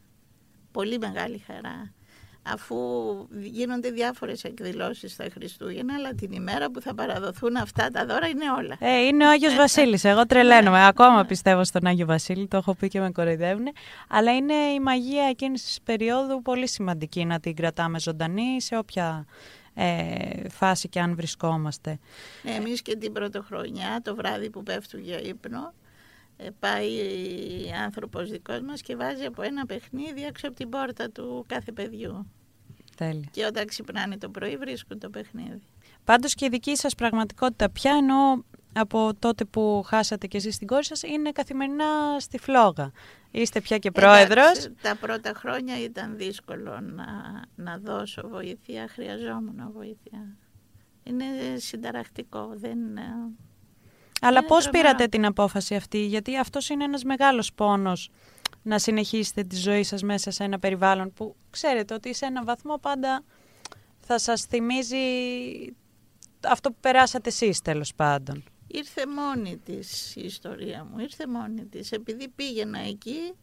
Πολύ 0.71 0.97
μεγάλη 0.97 1.37
χαρά. 1.37 1.93
Αφού 2.53 2.75
γίνονται 3.41 3.89
διάφορες 3.89 4.43
εκδηλώσεις 4.43 5.11
στα 5.11 5.25
Χριστούγεννα, 5.33 5.93
αλλά 5.93 6.13
την 6.13 6.31
ημέρα 6.31 6.71
που 6.71 6.81
θα 6.81 6.95
παραδοθούν 6.95 7.55
αυτά 7.55 7.89
τα 7.89 8.05
δώρα 8.05 8.27
είναι 8.27 8.51
όλα. 8.57 8.77
Ε, 8.79 9.05
είναι 9.05 9.25
ο 9.25 9.29
Άγιος 9.29 9.55
Βασίλης. 9.55 10.03
Εγώ 10.03 10.25
τρελαίνομαι. 10.25 10.85
Ακόμα 10.85 11.25
πιστεύω 11.25 11.63
στον 11.63 11.85
Άγιο 11.85 12.05
Βασίλη, 12.05 12.47
το 12.47 12.57
έχω 12.57 12.75
πει 12.75 12.87
και 12.87 12.99
με 12.99 13.11
κοροϊδεύουν. 13.11 13.65
Αλλά 14.07 14.35
είναι 14.35 14.53
η 14.53 14.79
μαγεία 14.79 15.23
εκείνης 15.23 15.63
της 15.63 15.79
περίοδου 15.83 16.41
πολύ 16.41 16.67
σημαντική 16.67 17.25
να 17.25 17.39
την 17.39 17.55
κρατάμε 17.55 17.99
ζωντανή 17.99 18.61
σε 18.61 18.77
όποια 18.77 19.25
ε, 19.73 20.49
φάση 20.49 20.89
και 20.89 20.99
αν 20.99 21.15
βρισκόμαστε. 21.15 21.99
Εμείς 22.43 22.81
και 22.81 22.95
την 22.95 23.11
πρωτοχρονιά, 23.11 24.01
το 24.03 24.15
βράδυ 24.15 24.49
που 24.49 24.63
πέφτουν 24.63 24.99
για 24.99 25.21
ύπνο, 25.21 25.59
ε, 25.59 25.84
πάει 26.59 26.91
άνθρωπος 27.83 28.29
δικός 28.29 28.61
μας 28.61 28.81
και 28.81 28.95
βάζει 28.95 29.25
από 29.25 29.41
ένα 29.41 29.65
παιχνίδι 29.65 30.23
έξω 30.23 30.47
από 30.47 30.55
την 30.55 30.69
πόρτα 30.69 31.09
του 31.09 31.45
κάθε 31.47 31.71
παιδιού. 31.71 32.31
Τέλεια. 32.95 33.27
Και 33.31 33.45
όταν 33.45 33.65
ξυπνάνε 33.65 34.17
το 34.17 34.29
πρωί 34.29 34.57
βρίσκουν 34.57 34.99
το 34.99 35.09
παιχνίδι. 35.09 35.61
Πάντως 36.03 36.33
και 36.33 36.45
η 36.45 36.49
δική 36.49 36.75
σας 36.75 36.95
πραγματικότητα 36.95 37.69
πια 37.69 37.91
ενώ 37.95 38.45
από 38.73 39.13
τότε 39.19 39.45
που 39.45 39.83
χάσατε 39.85 40.27
και 40.27 40.37
εσείς 40.37 40.57
την 40.57 40.67
κόρη 40.67 40.85
σας 40.85 41.03
είναι 41.03 41.31
καθημερινά 41.31 42.19
στη 42.19 42.37
φλόγα. 42.37 42.91
Είστε 43.31 43.61
πια 43.61 43.77
και 43.77 43.91
πρόεδρος. 43.91 44.69
τα 44.81 44.95
πρώτα 44.95 45.33
χρόνια 45.35 45.83
ήταν 45.83 46.17
δύσκολο 46.17 46.79
να, 46.79 47.05
να 47.55 47.77
δώσω 47.77 48.27
βοήθεια, 48.27 48.87
χρειαζόμουν 48.87 49.71
βοήθεια. 49.73 50.37
Είναι 51.03 51.25
συνταρακτικό, 51.55 52.51
δεν... 52.55 52.77
Ε, 54.21 54.27
Αλλά 54.27 54.45
πώς 54.45 54.69
πήρατε 54.69 55.07
την 55.07 55.25
απόφαση 55.25 55.75
αυτή, 55.75 56.05
γιατί 56.05 56.37
αυτός 56.37 56.69
είναι 56.69 56.83
ένας 56.83 57.03
μεγάλος 57.03 57.53
πόνος 57.53 58.09
να 58.61 58.79
συνεχίσετε 58.79 59.43
τη 59.43 59.55
ζωή 59.55 59.83
σας 59.83 60.01
μέσα 60.01 60.31
σε 60.31 60.43
ένα 60.43 60.59
περιβάλλον 60.59 61.13
που 61.13 61.35
ξέρετε 61.49 61.93
ότι 61.93 62.13
σε 62.13 62.25
ένα 62.25 62.43
βαθμό 62.43 62.77
πάντα 62.77 63.23
θα 63.99 64.19
σας 64.19 64.41
θυμίζει 64.41 64.97
αυτό 66.47 66.69
που 66.69 66.77
περάσατε 66.79 67.29
εσείς 67.29 67.61
τέλος 67.61 67.95
πάντων. 67.95 68.43
Ήρθε 68.67 69.05
μόνη 69.07 69.57
της 69.57 70.15
η 70.15 70.21
ιστορία 70.23 70.83
μου, 70.83 70.99
ήρθε 70.99 71.27
μόνη 71.27 71.65
της. 71.65 71.91
Επειδή 71.91 72.27
πήγαινα 72.29 72.79
εκεί, 72.79 73.33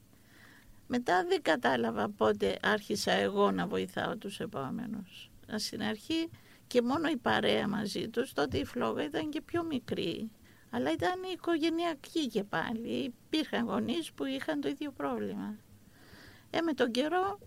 μετά 0.87 1.25
δεν 1.29 1.43
κατάλαβα 1.43 2.09
πότε 2.09 2.59
άρχισα 2.63 3.13
εγώ 3.13 3.51
να 3.51 3.67
βοηθάω 3.67 4.17
τους 4.17 4.41
επόμενους. 4.41 5.31
Στην 5.55 5.83
αρχή 5.83 6.31
και 6.67 6.83
μόνο 6.83 7.09
η 7.09 7.17
παρέα 7.17 7.69
μαζί 7.69 8.09
τους, 8.09 8.33
τότε 8.33 8.59
η 8.59 8.65
φλόγα 8.65 9.05
ήταν 9.05 9.31
και 9.31 9.41
πιο 9.41 9.63
μικρή. 9.65 10.31
Αλλά 10.75 10.93
ήταν 10.93 11.23
οικογενειακή 11.33 12.27
και 12.27 12.45
πάλι. 12.45 12.89
Υπήρχαν 12.89 13.65
γονείς 13.65 14.13
που 14.13 14.25
είχαν 14.25 14.61
το 14.61 14.69
ίδιο 14.69 14.91
πρόβλημα. 14.91 15.55
Ε, 16.51 16.61
με 16.61 16.73
τον 16.73 16.91
καιρό, 16.91 17.39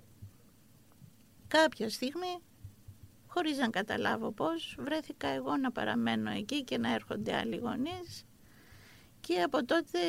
κάποια 1.47 1.89
στιγμή 1.89 2.41
χωρίς 3.27 3.57
να 3.57 3.69
καταλάβω 3.69 4.31
πώς, 4.31 4.75
βρέθηκα 4.79 5.27
εγώ 5.27 5.57
να 5.57 5.71
παραμένω 5.71 6.31
εκεί 6.31 6.63
και 6.63 6.77
να 6.77 6.93
έρχονται 6.93 7.35
άλλοι 7.35 7.55
γονείς 7.55 8.25
και 9.19 9.41
από 9.41 9.65
τότε 9.65 9.99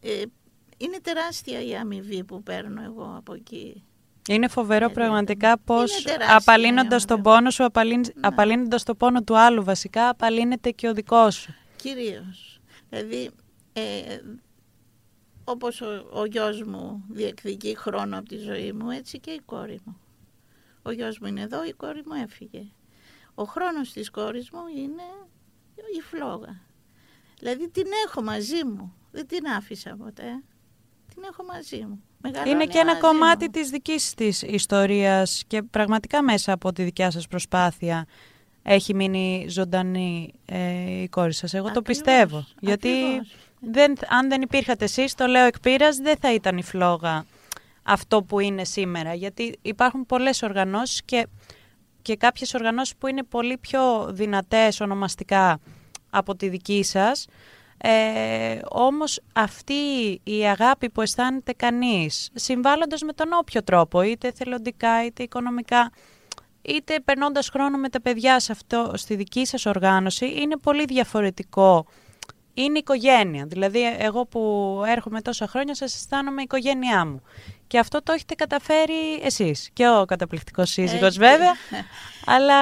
ε, 0.00 0.22
είναι 0.76 0.98
τεράστια 1.02 1.62
η 1.62 1.76
αμοιβή 1.76 2.24
που 2.24 2.42
παίρνω 2.42 2.82
εγώ 2.82 3.14
από 3.16 3.34
εκεί. 3.34 3.84
Είναι 4.28 4.48
φοβερό 4.48 4.90
πραγματικά 4.90 5.58
πώς 5.58 6.04
απαλύνοντας 6.36 7.04
τον 7.04 7.22
πόνο 7.22 7.50
σου, 7.50 7.66
απαλύνοντας 8.20 8.82
τον 8.82 8.96
πόνο 8.96 9.22
του 9.22 9.38
άλλου 9.38 9.64
βασικά, 9.64 10.08
απαλύνεται 10.08 10.70
και 10.70 10.88
ο 10.88 10.92
δικός 10.92 11.34
σου. 11.34 11.54
Κυρίως. 11.86 12.60
Δηλαδή, 12.88 13.30
ε, 13.72 14.18
όπως 15.44 15.80
ο, 15.80 16.08
ο 16.12 16.24
γιος 16.24 16.62
μου 16.62 17.04
διεκδικεί 17.08 17.76
χρόνο 17.76 18.18
από 18.18 18.28
τη 18.28 18.36
ζωή 18.36 18.72
μου, 18.72 18.90
έτσι 18.90 19.18
και 19.18 19.30
η 19.30 19.40
κόρη 19.44 19.80
μου. 19.84 19.96
Ο 20.82 20.90
γιος 20.90 21.18
μου 21.18 21.26
είναι 21.26 21.40
εδώ, 21.40 21.64
η 21.64 21.72
κόρη 21.72 22.02
μου 22.06 22.14
έφυγε. 22.22 22.66
Ο 23.34 23.44
χρόνος 23.44 23.92
της 23.92 24.10
κόρης 24.10 24.50
μου 24.50 24.60
είναι 24.76 25.02
η 25.98 26.00
φλόγα. 26.00 26.60
Δηλαδή 27.38 27.68
την 27.68 27.86
έχω 28.06 28.22
μαζί 28.22 28.64
μου, 28.64 28.94
δεν 29.10 29.26
την 29.26 29.46
άφησα 29.46 29.96
ποτέ. 29.96 30.42
Την 31.14 31.22
έχω 31.30 31.44
μαζί 31.44 31.86
μου. 31.88 32.02
Μεγαλώνει 32.20 32.50
Είναι 32.50 32.66
και 32.66 32.78
ένα 32.78 32.86
μαζί 32.86 33.00
κομμάτι 33.00 33.44
μου. 33.44 33.50
της 33.50 33.70
δικής 33.70 34.14
της 34.14 34.42
ιστορίας 34.42 35.42
και 35.46 35.62
πραγματικά 35.62 36.22
μέσα 36.22 36.52
από 36.52 36.72
τη 36.72 36.82
δικιά 36.82 37.10
σας 37.10 37.26
προσπάθεια 37.26 38.06
έχει 38.68 38.94
μείνει 38.94 39.46
ζωντανή 39.48 40.32
ε, 40.44 41.02
η 41.02 41.08
κόρη 41.08 41.32
σας. 41.32 41.54
Εγώ 41.54 41.70
το 41.70 41.78
Ακριβώς, 41.78 41.96
πιστεύω. 41.96 42.46
Γιατί 42.60 42.88
ακριβώς. 42.88 43.34
δεν, 43.60 43.94
αν 44.08 44.28
δεν 44.28 44.42
υπήρχατε 44.42 44.84
εσείς, 44.84 45.14
το 45.14 45.26
λέω 45.26 45.46
εκ 45.46 45.60
πείρας, 45.60 45.96
δεν 45.96 46.16
θα 46.20 46.32
ήταν 46.32 46.56
η 46.56 46.62
φλόγα 46.62 47.24
αυτό 47.82 48.22
που 48.22 48.40
είναι 48.40 48.64
σήμερα. 48.64 49.14
Γιατί 49.14 49.58
υπάρχουν 49.62 50.06
πολλές 50.06 50.42
οργανώσεις 50.42 51.02
και, 51.04 51.26
και 52.02 52.16
κάποιες 52.16 52.54
οργανώσεις 52.54 52.96
που 52.96 53.06
είναι 53.06 53.22
πολύ 53.22 53.56
πιο 53.56 54.08
δυνατές 54.10 54.80
ονομαστικά 54.80 55.60
από 56.10 56.36
τη 56.36 56.48
δική 56.48 56.82
σας. 56.82 57.26
Ε, 57.78 58.58
όμως 58.68 59.20
αυτή 59.32 59.74
η 60.22 60.46
αγάπη 60.46 60.90
που 60.90 61.02
αισθάνεται 61.02 61.52
κανείς, 61.52 62.30
συμβάλλοντας 62.34 63.02
με 63.02 63.12
τον 63.12 63.26
όποιο 63.40 63.62
τρόπο, 63.62 64.02
είτε 64.02 64.32
θελοντικά 64.32 65.04
είτε 65.04 65.22
οικονομικά, 65.22 65.90
είτε 66.68 67.00
περνώντας 67.04 67.48
χρόνο 67.48 67.76
με 67.78 67.88
τα 67.88 68.00
παιδιά 68.00 68.40
σε 68.40 68.52
αυτό, 68.52 68.92
στη 68.94 69.14
δική 69.16 69.46
σας 69.46 69.66
οργάνωση, 69.66 70.26
είναι 70.26 70.56
πολύ 70.56 70.84
διαφορετικό. 70.84 71.86
Είναι 72.54 72.78
οικογένεια. 72.78 73.46
Δηλαδή, 73.46 73.96
εγώ 73.98 74.26
που 74.26 74.82
έρχομαι 74.86 75.20
τόσα 75.20 75.46
χρόνια, 75.46 75.74
σας 75.74 75.94
αισθάνομαι 75.94 76.40
η 76.40 76.44
οικογένειά 76.44 77.06
μου. 77.06 77.22
Και 77.66 77.78
αυτό 77.78 78.02
το 78.02 78.12
έχετε 78.12 78.34
καταφέρει 78.34 79.20
εσείς. 79.22 79.70
Και 79.72 79.88
ο 79.88 80.04
καταπληκτικός 80.04 80.70
σύζυγος 80.70 81.02
Έτσι. 81.02 81.18
βέβαια, 81.18 81.52
αλλά 82.34 82.54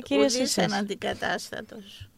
κυρίως 0.00 0.34
Ουδής 0.34 0.56
εσείς. 0.56 0.72
αναντικατάστατος. 0.72 2.08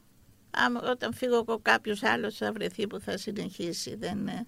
Άμα, 0.50 0.80
όταν 0.90 1.14
φύγω 1.14 1.36
εγώ 1.36 1.58
κάποιος 1.62 2.02
άλλος 2.02 2.36
θα 2.36 2.52
βρεθεί 2.52 2.86
που 2.86 3.00
θα 3.00 3.16
συνεχίσει. 3.16 3.96
Δεν, 3.96 4.28
ε, 4.28 4.46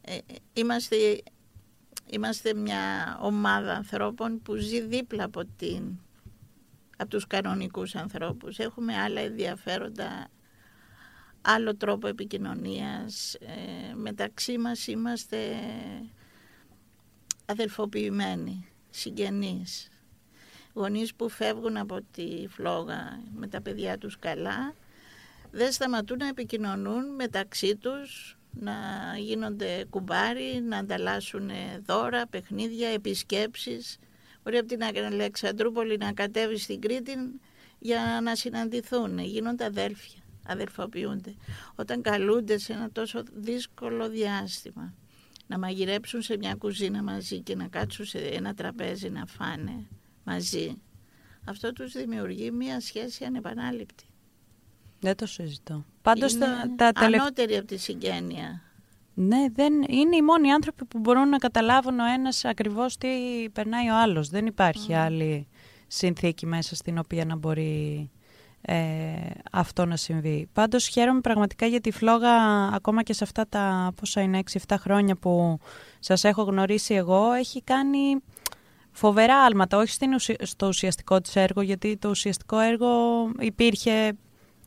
ε, 0.00 0.18
είμαστε, 0.52 0.96
είμαστε 2.06 2.54
μια 2.54 3.18
ομάδα 3.22 3.72
ανθρώπων 3.72 4.42
που 4.42 4.54
ζει 4.54 4.80
δίπλα 4.80 5.24
από, 5.24 5.42
την, 5.56 5.82
από 6.96 7.10
τους 7.10 7.26
κανονικούς 7.26 7.94
ανθρώπους. 7.94 8.58
Έχουμε 8.58 8.96
άλλα 8.96 9.20
ενδιαφέροντα, 9.20 10.28
άλλο 11.42 11.76
τρόπο 11.76 12.06
επικοινωνίας. 12.06 13.34
Ε, 13.34 13.94
μεταξύ 13.94 14.58
μας 14.58 14.86
είμαστε 14.86 15.38
αδελφοποιημένοι, 17.46 18.68
συγγενείς. 18.90 19.88
Γονείς 20.74 21.14
που 21.14 21.28
φεύγουν 21.28 21.76
από 21.76 22.00
τη 22.12 22.46
φλόγα 22.48 23.20
με 23.34 23.46
τα 23.46 23.60
παιδιά 23.60 23.98
τους 23.98 24.18
καλά, 24.18 24.74
δεν 25.50 25.72
σταματούν 25.72 26.18
να 26.18 26.28
επικοινωνούν 26.28 27.14
μεταξύ 27.14 27.76
τους, 27.76 28.38
να 28.50 28.72
γίνονται 29.18 29.84
κουμπάρι, 29.90 30.60
να 30.62 30.78
ανταλλάσσουν 30.78 31.50
δώρα, 31.86 32.26
παιχνίδια, 32.26 32.88
επισκέψεις. 32.88 33.98
Μπορεί 34.46 34.58
από 34.58 34.68
την 34.68 34.82
Αλεξανδρούπολη 34.82 35.96
να 35.96 36.12
κατέβει 36.12 36.58
στην 36.58 36.80
Κρήτη 36.80 37.12
για 37.78 38.20
να 38.22 38.34
συναντηθούν, 38.34 39.18
γίνονται 39.18 39.64
αδέλφια, 39.64 40.20
αδελφοποιούνται. 40.46 41.34
Όταν 41.74 42.02
καλούνται 42.02 42.58
σε 42.58 42.72
ένα 42.72 42.90
τόσο 42.90 43.22
δύσκολο 43.32 44.08
διάστημα, 44.08 44.94
να 45.46 45.58
μαγειρέψουν 45.58 46.22
σε 46.22 46.36
μια 46.36 46.54
κουζίνα 46.54 47.02
μαζί 47.02 47.40
και 47.40 47.54
να 47.54 47.68
κάτσουν 47.68 48.04
σε 48.04 48.18
ένα 48.18 48.54
τραπέζι 48.54 49.08
να 49.10 49.26
φάνε 49.26 49.86
μαζί, 50.24 50.76
αυτό 51.44 51.72
τους 51.72 51.92
δημιουργεί 51.92 52.50
μια 52.50 52.80
σχέση 52.80 53.24
ανεπανάληπτη. 53.24 54.04
Δεν 55.00 55.16
το 55.16 55.26
συζητώ. 55.26 55.84
Πάντως 56.02 56.32
είναι 56.32 56.44
τα, 56.44 56.74
τα 56.76 56.92
τελευ- 56.92 57.20
ανώτερη 57.22 57.56
από 57.56 57.66
τη 57.66 57.76
συγγένεια. 57.76 58.62
Ναι, 59.18 59.46
δεν, 59.52 59.72
είναι 59.88 60.16
οι 60.16 60.22
μόνοι 60.22 60.52
άνθρωποι 60.52 60.84
που 60.84 60.98
μπορούν 60.98 61.28
να 61.28 61.38
καταλάβουν 61.38 61.98
ο 61.98 62.04
ένας 62.04 62.44
ακριβώς 62.44 62.96
τι 62.96 63.08
περνάει 63.52 63.88
ο 63.88 63.96
άλλος. 63.96 64.28
Δεν 64.28 64.46
υπάρχει 64.46 64.94
άλλη 64.94 65.48
συνθήκη 65.86 66.46
μέσα 66.46 66.74
στην 66.74 66.98
οποία 66.98 67.24
να 67.24 67.36
μπορεί 67.36 68.10
ε, 68.60 68.76
αυτό 69.52 69.84
να 69.86 69.96
συμβεί. 69.96 70.48
Πάντως 70.52 70.86
χαίρομαι 70.86 71.20
πραγματικά 71.20 71.66
για 71.66 71.80
τη 71.80 71.90
φλόγα 71.90 72.32
ακόμα 72.72 73.02
και 73.02 73.12
σε 73.12 73.24
αυτά 73.24 73.46
τα 73.48 73.92
πόσα 74.00 74.20
είναι 74.20 74.42
6-7 74.66 74.74
χρόνια 74.78 75.16
που 75.16 75.58
σας 76.00 76.24
έχω 76.24 76.42
γνωρίσει 76.42 76.94
εγώ 76.94 77.32
έχει 77.32 77.62
κάνει 77.62 78.16
φοβερά 78.92 79.36
άλματα, 79.36 79.78
όχι 79.78 79.92
στην 79.92 80.12
ουσια- 80.14 80.46
στο 80.46 80.66
ουσιαστικό 80.66 81.20
της 81.20 81.36
έργο 81.36 81.60
γιατί 81.60 81.96
το 81.96 82.08
ουσιαστικό 82.08 82.58
έργο 82.58 82.88
υπήρχε 83.38 84.12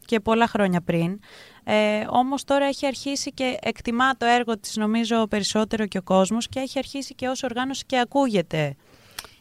και 0.10 0.20
πολλά 0.20 0.48
χρόνια 0.48 0.82
πριν. 0.82 1.20
Ε, 1.64 2.06
όμως 2.10 2.44
τώρα 2.44 2.66
έχει 2.66 2.86
αρχίσει 2.86 3.32
και 3.32 3.58
εκτιμά 3.62 4.18
το 4.18 4.26
έργο 4.26 4.58
της 4.58 4.76
νομίζω 4.76 5.28
περισσότερο 5.28 5.86
και 5.86 5.98
ο 5.98 6.02
κόσμος 6.02 6.48
και 6.48 6.60
έχει 6.60 6.78
αρχίσει 6.78 7.16
και 7.16 7.28
ως 7.28 7.44
οργάνωση 7.44 7.84
και 7.86 8.00
ακούγεται 8.00 8.76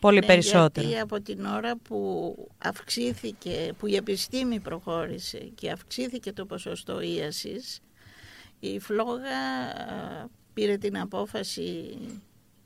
πολύ 0.00 0.18
Ναι, 0.18 0.26
περισσότερο. 0.26 0.86
Γιατί 0.86 1.02
από 1.02 1.20
την 1.20 1.44
ώρα 1.46 1.76
που 1.76 2.34
αυξήθηκε, 2.58 3.72
που 3.78 3.86
η 3.86 3.96
επιστήμη 3.96 4.60
προχώρησε 4.60 5.38
και 5.38 5.70
αυξήθηκε 5.70 6.32
το 6.32 6.46
ποσοστό 6.46 7.00
ίασης, 7.00 7.80
η 8.60 8.78
Φλόγα 8.78 9.38
α, 9.68 10.28
πήρε 10.54 10.76
την 10.76 10.98
απόφαση 10.98 11.98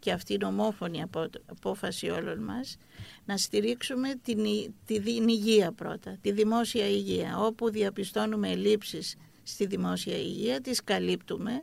και 0.02 0.12
αυτή 0.12 0.32
η 0.32 0.44
ομόφωνη 0.44 1.02
απο- 1.02 1.30
απόφαση 1.46 2.08
όλων 2.08 2.38
μας 2.38 2.76
να 3.24 3.36
στηρίξουμε 3.36 4.14
την, 4.22 4.44
ι- 4.44 4.70
τη, 4.86 5.00
την 5.00 5.28
υγεία 5.28 5.72
πρώτα, 5.72 6.18
τη 6.20 6.32
δημόσια 6.32 6.86
υγεία. 6.86 7.38
Όπου 7.38 7.70
διαπιστώνουμε 7.70 8.50
ελλείψεις 8.50 9.16
στη 9.42 9.66
δημόσια 9.66 10.16
υγεία, 10.16 10.60
τις 10.60 10.84
καλύπτουμε 10.84 11.62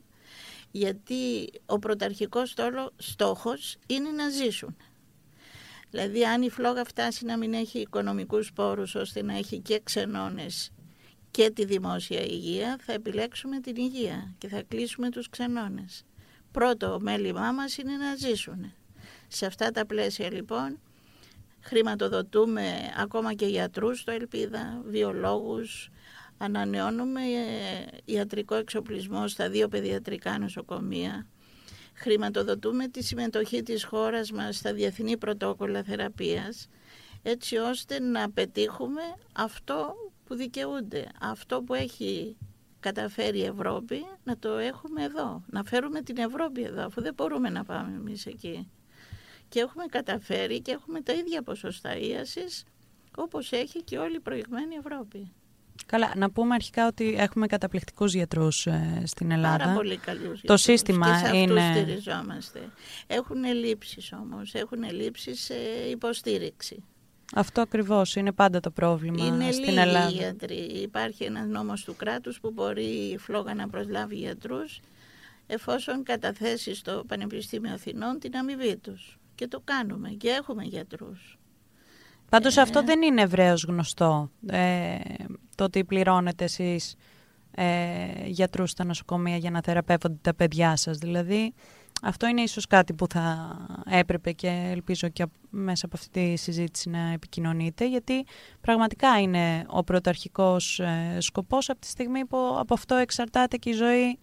γιατί 0.71 1.49
ο 1.65 1.80
πρωταρχικός 1.80 2.49
στόλο- 2.49 2.93
στόχος 2.97 3.78
είναι 3.88 4.10
να 4.10 4.30
ζήσουν. 4.30 4.75
Δηλαδή 5.89 6.25
αν 6.25 6.41
η 6.41 6.49
φλόγα 6.49 6.84
φτάσει 6.84 7.25
να 7.25 7.38
μην 7.38 7.54
έχει 7.54 7.80
οικονομικούς 7.80 8.54
πόρους 8.54 8.95
ώστε 8.95 9.23
να 9.23 9.38
έχει 9.38 9.60
και 9.60 9.80
ξενώνες 9.84 10.71
και 11.32 11.49
τη 11.49 11.65
δημόσια 11.65 12.21
υγεία, 12.21 12.78
θα 12.82 12.93
επιλέξουμε 12.93 13.60
την 13.60 13.75
υγεία 13.75 14.36
και 14.38 14.47
θα 14.47 14.63
κλείσουμε 14.67 15.10
τους 15.10 15.30
ξενώνες. 15.30 16.04
Πρώτο 16.51 16.97
μέλημά 17.01 17.51
μας 17.51 17.77
είναι 17.77 17.97
να 17.97 18.15
ζήσουν. 18.15 18.73
Σε 19.27 19.45
αυτά 19.45 19.71
τα 19.71 19.85
πλαίσια 19.85 20.31
λοιπόν 20.31 20.79
χρηματοδοτούμε 21.59 22.93
ακόμα 22.97 23.33
και 23.33 23.45
γιατρούς 23.45 23.99
στο 23.99 24.12
Ελπίδα, 24.12 24.81
βιολόγους, 24.85 25.89
ανανεώνουμε 26.38 27.21
ε, 27.21 27.97
ιατρικό 28.05 28.55
εξοπλισμό 28.55 29.27
στα 29.27 29.49
δύο 29.49 29.67
παιδιατρικά 29.67 30.39
νοσοκομεία, 30.39 31.27
χρηματοδοτούμε 31.93 32.88
τη 32.88 33.03
συμμετοχή 33.03 33.63
της 33.63 33.83
χώρας 33.83 34.31
μας 34.31 34.55
στα 34.55 34.73
διεθνή 34.73 35.17
πρωτόκολλα 35.17 35.83
θεραπείας, 35.83 36.67
έτσι 37.21 37.57
ώστε 37.57 37.99
να 37.99 38.31
πετύχουμε 38.31 39.01
αυτό 39.33 39.95
που 40.25 40.35
δικαιούνται, 40.35 41.07
αυτό 41.21 41.62
που 41.62 41.73
έχει 41.73 42.38
καταφέρει 42.79 43.37
η 43.39 43.43
Ευρώπη, 43.45 44.05
να 44.23 44.37
το 44.37 44.49
έχουμε 44.57 45.03
εδώ, 45.03 45.43
να 45.49 45.63
φέρουμε 45.63 46.01
την 46.01 46.17
Ευρώπη 46.17 46.61
εδώ, 46.63 46.85
αφού 46.85 47.01
δεν 47.01 47.13
μπορούμε 47.13 47.49
να 47.49 47.63
πάμε 47.63 47.95
εμείς 47.95 48.25
εκεί. 48.25 48.69
Και 49.49 49.59
έχουμε 49.59 49.85
καταφέρει 49.85 50.61
και 50.61 50.71
έχουμε 50.71 51.01
τα 51.01 51.13
ίδια 51.13 51.41
ποσοστά 51.41 51.97
ίασης, 51.97 52.63
όπως 53.15 53.51
έχει 53.51 53.83
και 53.83 53.97
όλη 53.97 54.15
η 54.15 54.19
προηγμένη 54.19 54.75
Ευρώπη. 54.75 55.31
Καλά, 55.85 56.13
να 56.15 56.31
πούμε 56.31 56.53
αρχικά 56.53 56.87
ότι 56.87 57.15
έχουμε 57.17 57.47
καταπληκτικούς 57.47 58.13
γιατρούς 58.13 58.65
ε, 58.67 59.03
στην 59.05 59.31
Ελλάδα. 59.31 59.57
Πάρα 59.63 59.73
πολύ 59.75 59.97
καλούς 59.97 60.23
Το 60.23 60.31
γιατρούς 60.33 60.61
σύστημα 60.61 61.11
και 61.11 61.17
σε 61.17 61.25
αυτούς 61.25 61.39
είναι- 61.39 61.71
στηριζόμαστε. 61.75 62.69
Έχουν 63.07 63.43
ελλείψεις 63.43 64.13
όμως, 64.13 64.53
έχουν 64.53 64.83
ελλείψεις 64.83 65.39
σε 65.43 65.53
υποστήριξη. 65.89 66.83
Αυτό 67.35 67.61
ακριβώς 67.61 68.15
είναι 68.15 68.31
πάντα 68.31 68.59
το 68.59 68.71
πρόβλημα 68.71 69.25
Είναι 69.25 69.51
στην 69.51 69.65
λίγοι 69.65 69.79
Ελλάδα. 69.79 70.09
οι 70.09 70.11
γιατροί. 70.11 70.55
Υπάρχει 70.55 71.23
ένας 71.23 71.47
νόμος 71.47 71.83
του 71.83 71.95
κράτους 71.95 72.39
που 72.39 72.51
μπορεί 72.51 72.85
η 72.85 73.17
φλόγα 73.17 73.53
να 73.53 73.67
προσλάβει 73.69 74.15
γιατρούς 74.15 74.79
εφόσον 75.47 76.03
καταθέσει 76.03 76.75
στο 76.75 77.03
Πανεπιστήμιο 77.07 77.73
Αθηνών 77.73 78.19
την 78.19 78.35
αμοιβή 78.37 78.77
τους. 78.77 79.19
Και 79.35 79.47
το 79.47 79.61
κάνουμε 79.63 80.09
και 80.09 80.29
έχουμε 80.29 80.63
γιατρούς. 80.63 81.37
Πάντως 82.29 82.57
Ε. 82.57 82.61
αυτό 82.61 82.83
δεν 82.83 83.01
είναι 83.01 83.21
ευρέως 83.21 83.63
γνωστό, 83.63 84.31
ε, 84.47 84.95
το 85.55 85.63
ότι 85.63 85.83
πληρώνετε 85.83 86.43
εσείς 86.43 86.95
ε, 87.51 88.07
γιατρούς 88.25 88.69
στα 88.71 88.83
νοσοκομεία 88.83 89.37
για 89.37 89.51
να 89.51 89.61
θεραπεύονται 89.61 90.17
τα 90.21 90.33
παιδιά 90.33 90.75
σας. 90.75 90.97
Δηλαδή, 90.97 91.53
αυτό 92.02 92.28
είναι 92.28 92.41
ίσως 92.41 92.67
κάτι 92.67 92.93
που 92.93 93.08
θα 93.10 93.58
έπρεπε 93.89 94.32
και 94.32 94.69
ελπίζω 94.71 95.08
και 95.08 95.25
μέσα 95.49 95.86
από 95.86 95.95
αυτή 95.97 96.10
τη 96.10 96.36
συζήτηση 96.36 96.89
να 96.89 97.12
επικοινωνείτε, 97.12 97.88
γιατί 97.88 98.25
πραγματικά 98.62 99.19
είναι 99.19 99.65
ο 99.67 99.84
πρωταρχικός 99.84 100.80
ε, 100.80 101.17
σκοπός 101.19 101.69
από 101.69 101.80
τη 101.80 101.88
στιγμή 101.88 102.25
που 102.25 102.38
από 102.60 102.73
αυτό 102.73 102.95
εξαρτάται 102.95 103.58
και 103.58 103.69
η 103.69 103.73
ζωή 103.73 104.19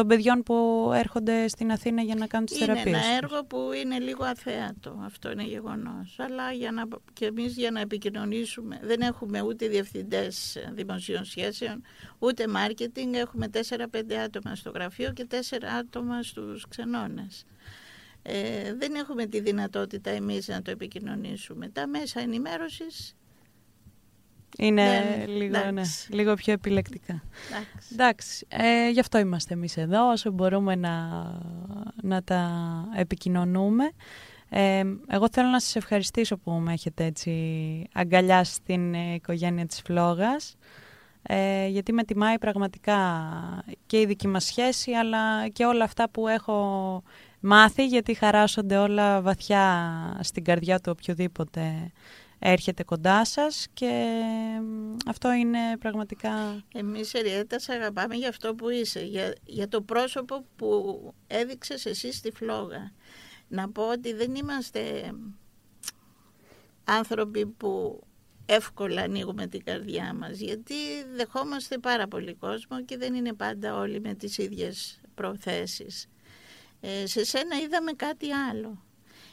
των 0.00 0.08
παιδιών 0.08 0.42
που 0.42 0.90
έρχονται 0.94 1.48
στην 1.48 1.72
Αθήνα 1.72 2.02
για 2.02 2.14
να 2.14 2.26
κάνουν 2.26 2.46
τις 2.46 2.56
είναι 2.56 2.66
θεραπείες. 2.66 2.96
Είναι 2.96 3.06
ένα 3.06 3.16
έργο 3.16 3.44
που 3.44 3.70
είναι 3.82 3.98
λίγο 3.98 4.24
αθέατο, 4.24 5.00
αυτό 5.04 5.30
είναι 5.30 5.42
γεγονός. 5.42 6.16
Αλλά 6.18 6.52
για 6.52 6.72
να, 6.72 6.82
και 7.12 7.26
εμείς 7.26 7.56
για 7.56 7.70
να 7.70 7.80
επικοινωνήσουμε, 7.80 8.80
δεν 8.82 9.00
έχουμε 9.00 9.42
ούτε 9.42 9.68
διευθυντές 9.68 10.56
δημοσίων 10.72 11.24
σχέσεων, 11.24 11.82
ούτε 12.18 12.48
μάρκετινγκ, 12.48 13.14
έχουμε 13.14 13.50
4-5 13.52 14.12
άτομα 14.24 14.54
στο 14.54 14.70
γραφείο 14.70 15.12
και 15.12 15.26
4 15.30 15.34
άτομα 15.78 16.22
στους 16.22 16.68
ξενώνες. 16.68 17.44
Ε, 18.22 18.74
δεν 18.74 18.94
έχουμε 18.94 19.26
τη 19.26 19.40
δυνατότητα 19.40 20.10
εμείς 20.10 20.48
να 20.48 20.62
το 20.62 20.70
επικοινωνήσουμε. 20.70 21.68
Τα 21.68 21.86
μέσα 21.86 22.20
ενημέρωσης 22.20 23.16
είναι 24.58 24.82
ναι, 24.82 25.24
λίγο, 25.26 25.70
ναι, 25.70 25.82
λίγο 26.08 26.34
πιο 26.34 26.52
επιλεκτικά. 26.52 27.22
Εντάξει. 27.92 28.46
Ε, 28.48 28.90
γι' 28.90 29.00
αυτό 29.00 29.18
είμαστε 29.18 29.54
εμείς 29.54 29.76
εδώ, 29.76 30.10
όσο 30.10 30.30
μπορούμε 30.30 30.74
να, 30.74 31.24
να 32.02 32.22
τα 32.22 32.50
επικοινωνούμε. 32.96 33.90
Ε, 34.48 34.82
εγώ 35.08 35.28
θέλω 35.32 35.48
να 35.48 35.60
σας 35.60 35.76
ευχαριστήσω 35.76 36.36
που 36.36 36.50
με 36.50 36.72
έχετε 36.72 37.04
έτσι 37.04 37.32
αγκαλιάσει 37.92 38.52
στην 38.52 38.94
οικογένεια 38.94 39.66
της 39.66 39.80
Φλόγας. 39.80 40.56
Ε, 41.22 41.66
γιατί 41.66 41.92
με 41.92 42.04
τιμάει 42.04 42.38
πραγματικά 42.38 42.98
και 43.86 44.00
η 44.00 44.06
δική 44.06 44.28
μας 44.28 44.44
σχέση 44.44 44.92
αλλά 44.92 45.48
και 45.48 45.64
όλα 45.64 45.84
αυτά 45.84 46.10
που 46.10 46.28
έχω 46.28 47.02
μάθει 47.40 47.86
γιατί 47.86 48.14
χαράσσονται 48.14 48.76
όλα 48.76 49.20
βαθιά 49.20 49.90
στην 50.22 50.44
καρδιά 50.44 50.80
του 50.80 50.94
οποιοδήποτε 50.98 51.92
έρχεται 52.40 52.82
κοντά 52.84 53.24
σας 53.24 53.66
και 53.72 54.06
αυτό 55.06 55.32
είναι 55.32 55.58
πραγματικά... 55.78 56.64
Εμείς 56.74 57.14
Εριέτα 57.14 57.58
σε 57.58 57.72
αγαπάμε 57.72 58.14
για 58.14 58.28
αυτό 58.28 58.54
που 58.54 58.68
είσαι, 58.68 59.00
για, 59.00 59.34
για 59.44 59.68
το 59.68 59.82
πρόσωπο 59.82 60.44
που 60.56 61.14
έδειξες 61.26 61.86
εσύ 61.86 62.12
στη 62.12 62.30
φλόγα. 62.30 62.92
Να 63.48 63.70
πω 63.70 63.88
ότι 63.88 64.12
δεν 64.12 64.34
είμαστε 64.34 65.12
άνθρωποι 66.84 67.46
που 67.46 68.02
εύκολα 68.46 69.02
ανοίγουμε 69.02 69.46
την 69.46 69.64
καρδιά 69.64 70.14
μας 70.14 70.38
γιατί 70.38 70.74
δεχόμαστε 71.16 71.78
πάρα 71.78 72.08
πολύ 72.08 72.34
κόσμο 72.34 72.84
και 72.84 72.96
δεν 72.96 73.14
είναι 73.14 73.32
πάντα 73.32 73.74
όλοι 73.74 74.00
με 74.00 74.14
τις 74.14 74.38
ίδιες 74.38 75.00
προθέσεις. 75.14 76.06
Ε, 76.80 77.06
σε 77.06 77.24
σένα 77.24 77.56
είδαμε 77.56 77.92
κάτι 77.92 78.32
άλλο. 78.32 78.82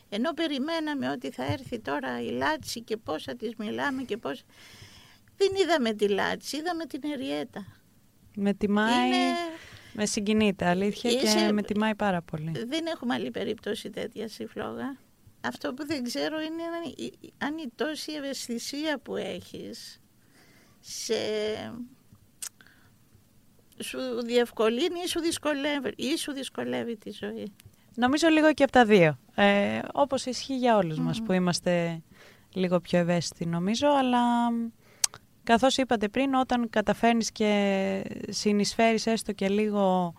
Ενώ 0.10 0.34
περιμέναμε 0.34 1.10
ότι 1.10 1.32
θα 1.32 1.43
έρθει 1.43 1.80
τώρα 1.80 2.22
η 2.22 2.30
Λάτση 2.30 2.82
και 2.82 2.98
πώς 2.98 3.24
θα 3.24 3.36
της 3.36 3.56
μιλάμε 3.56 4.04
και 4.04 4.17
πώς... 4.17 4.43
Δεν 5.38 5.50
είδαμε 5.62 5.93
τη 5.93 6.08
Λάτση, 6.08 6.58
είδαμε 6.58 6.86
την 6.86 7.02
Εριέτα. 7.04 7.65
Με 8.36 8.54
τιμάει, 8.54 9.08
Είναι... 9.08 9.34
με 9.93 10.06
συγκινείται 10.06 10.65
αλήθεια 10.65 11.13
και 11.13 11.52
με 11.52 11.62
τιμάει 11.62 11.96
πάρα 11.96 12.22
πολύ. 12.22 12.52
Δεν 12.67 12.86
έχουμε 12.86 13.13
άλλη 13.13 13.32
περίπτωση 13.32 13.89
τέτοια 13.89 14.28
στη 14.28 14.46
φλόγα. 14.46 14.98
Αυτό 15.41 15.74
που 15.74 15.86
δεν 15.86 16.04
ξέρω 16.04 16.39
είναι 16.39 16.63
αν 17.38 17.58
η 17.58 17.72
τόση 17.76 18.12
ευαισθησία 18.12 19.00
που 19.00 19.15
έχεις 19.15 20.02
σε... 20.80 21.15
σου 23.84 24.00
διευκολύνει 24.26 25.00
ή 25.04 25.08
σου 25.08 25.20
δυσκολεύει, 25.20 25.93
ή 25.96 26.17
σου 26.17 26.32
δυσκολεύει 26.32 26.98
τη 26.98 27.12
ζωή. 27.12 27.54
Νομίζω 28.00 28.28
λίγο 28.28 28.54
και 28.54 28.64
από 28.64 28.72
τα 28.72 28.86
δύο. 28.86 29.18
Ε, 29.36 29.80
όπως 29.94 30.26
ισχύει 30.26 30.58
για 30.58 30.78
όλους 30.78 31.00
μας 31.00 31.22
που 31.22 31.32
είμαστε 31.32 32.02
λίγο 32.54 32.80
πιο 32.80 33.00
ευαίσθητοι 33.00 33.46
νομίζω, 33.46 33.88
αλλά 33.88 34.20
καθώς 35.44 35.78
είπατε 35.78 36.08
πριν, 36.08 36.34
όταν 36.34 36.70
καταφέρνεις 36.70 37.32
και 37.32 38.04
συνεισφέρεις 38.30 39.06
έστω 39.06 39.32
και 39.32 39.50
λίγο 39.50 40.14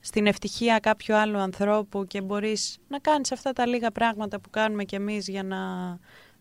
στην 0.00 0.26
ευτυχία 0.26 0.78
κάποιου 0.78 1.14
άλλου 1.14 1.38
ανθρώπου 1.38 2.06
και 2.06 2.20
μπορείς 2.20 2.78
να 2.88 2.98
κάνεις 2.98 3.32
αυτά 3.32 3.52
τα 3.52 3.66
λίγα 3.66 3.90
πράγματα 3.90 4.40
που 4.40 4.50
κάνουμε 4.50 4.84
κι 4.84 4.94
εμείς 4.94 5.28
για 5.28 5.42
να 5.42 5.58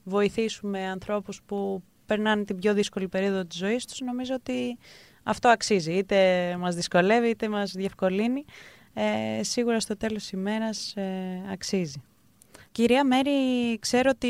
βοηθήσουμε 0.04 0.88
ανθρώπους 0.88 1.42
που 1.46 1.84
περνάνε 2.06 2.44
την 2.44 2.60
πιο 2.60 2.74
δύσκολη 2.74 3.08
περίοδο 3.08 3.46
της 3.46 3.58
ζωής 3.58 3.86
τους, 3.86 4.00
νομίζω 4.00 4.34
ότι 4.34 4.78
αυτό 5.24 5.50
αξίζει. 5.50 5.94
Είτε 5.94 6.56
μας 6.60 6.76
δυσκολεύει, 6.76 7.30
είτε 7.30 7.50
μας 7.50 7.72
διευκολύνει 7.72 8.46
ε, 8.94 9.44
σίγουρα 9.44 9.80
στο 9.80 9.98
τέλος 9.98 10.22
της 10.22 10.32
ημέρας 10.32 10.96
ε, 10.96 11.42
αξίζει. 11.52 12.04
Κυρία 12.72 13.04
Μέρη, 13.04 13.80
ξέρω 13.80 14.10
ότι 14.14 14.30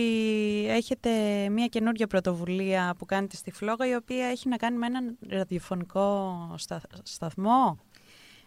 έχετε 0.70 1.10
μια 1.50 1.68
καινούργια 1.68 2.08
πρωτοβουλία 2.08 2.96
που 2.98 3.06
κάνετε 3.06 3.36
στη 3.36 3.52
Φλόγα, 3.52 3.88
η 3.88 3.96
οποία 3.96 4.26
έχει 4.26 4.50
να 4.50 4.58
κάνει 4.58 4.78
με 4.78 4.86
έναν 4.86 5.18
ραδιοφωνικό 5.30 6.56
σταθμό. 7.04 7.80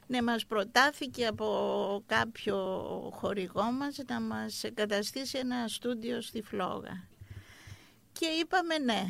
Ναι, 0.07 0.23
μας 0.23 0.47
προτάθηκε 0.47 1.27
από 1.27 2.03
κάποιο 2.07 2.57
χορηγό 3.15 3.63
μας 3.63 3.99
να 4.09 4.21
μας 4.21 4.65
εγκαταστήσει 4.65 5.39
ένα 5.39 5.69
στούντιο 5.69 6.21
στη 6.21 6.43
Φλόγα. 6.43 7.09
Και 8.13 8.27
είπαμε 8.27 8.79
ναι. 8.79 9.03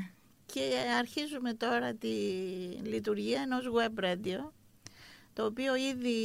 Και 0.47 0.61
αρχίζουμε 0.99 1.53
τώρα 1.55 1.95
τη 1.95 2.09
λειτουργία 2.83 3.41
ενός 3.41 3.65
web 3.75 4.05
radio 4.05 4.51
το 5.33 5.45
οποίο 5.45 5.75
ήδη 5.77 6.17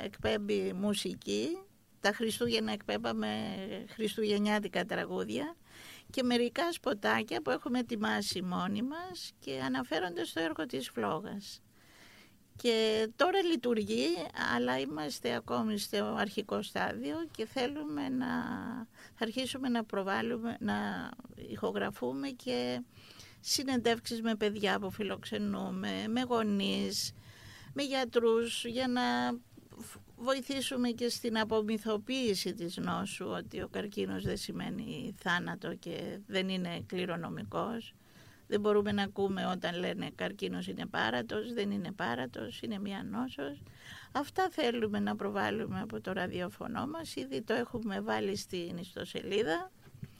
ε, 0.00 0.04
εκπέμπει 0.04 0.72
μουσική. 0.72 1.58
Τα 2.00 2.12
Χριστούγεννα 2.12 2.72
εκπέμπαμε 2.72 3.28
χριστουγεννιάτικα 3.88 4.84
τραγούδια 4.84 5.56
και 6.10 6.22
μερικά 6.22 6.72
σποτάκια 6.72 7.42
που 7.42 7.50
έχουμε 7.50 7.78
ετοιμάσει 7.78 8.42
μόνοι 8.42 8.82
μας 8.82 9.32
και 9.38 9.60
αναφέρονται 9.64 10.24
στο 10.24 10.40
έργο 10.40 10.66
της 10.66 10.90
Φλόγας. 10.90 11.62
Και 12.56 13.08
τώρα 13.16 13.42
λειτουργεί, 13.42 14.06
αλλά 14.54 14.78
είμαστε 14.78 15.34
ακόμη 15.34 15.78
στο 15.78 16.14
αρχικό 16.18 16.62
στάδιο 16.62 17.16
και 17.30 17.46
θέλουμε 17.46 18.08
να 18.08 18.26
αρχίσουμε 19.20 19.68
να 19.68 19.84
προβάλλουμε, 19.84 20.56
να 20.60 21.10
ηχογραφούμε 21.50 22.28
και 22.28 22.82
συνεντεύξεις 23.40 24.22
με 24.22 24.34
παιδιά 24.34 24.78
που 24.78 24.90
φιλοξενούμε, 24.90 26.04
με 26.08 26.22
γονείς, 26.22 27.12
με 27.80 27.84
γιατρούς 27.84 28.64
για 28.64 28.88
να 28.88 29.02
βοηθήσουμε 30.16 30.88
και 30.88 31.08
στην 31.08 31.38
απομυθοποίηση 31.38 32.54
της 32.54 32.76
νόσου 32.76 33.26
ότι 33.26 33.62
ο 33.62 33.68
καρκίνος 33.68 34.22
δεν 34.22 34.36
σημαίνει 34.36 35.14
θάνατο 35.18 35.74
και 35.74 36.18
δεν 36.26 36.48
είναι 36.48 36.82
κληρονομικός. 36.86 37.94
Δεν 38.46 38.60
μπορούμε 38.60 38.92
να 38.92 39.02
ακούμε 39.02 39.46
όταν 39.46 39.78
λένε 39.78 40.10
καρκίνος 40.14 40.66
είναι 40.66 40.86
πάρατος, 40.86 41.52
δεν 41.52 41.70
είναι 41.70 41.92
πάρατος, 41.92 42.60
είναι 42.60 42.78
μία 42.78 43.02
νόσος. 43.10 43.62
Αυτά 44.12 44.48
θέλουμε 44.50 44.98
να 44.98 45.16
προβάλλουμε 45.16 45.80
από 45.80 46.00
το 46.00 46.12
ραδιοφωνό 46.12 46.86
μας, 46.86 47.16
ήδη 47.16 47.42
το 47.42 47.54
έχουμε 47.54 48.00
βάλει 48.00 48.36
στην 48.36 48.76
ιστοσελίδα. 48.76 49.70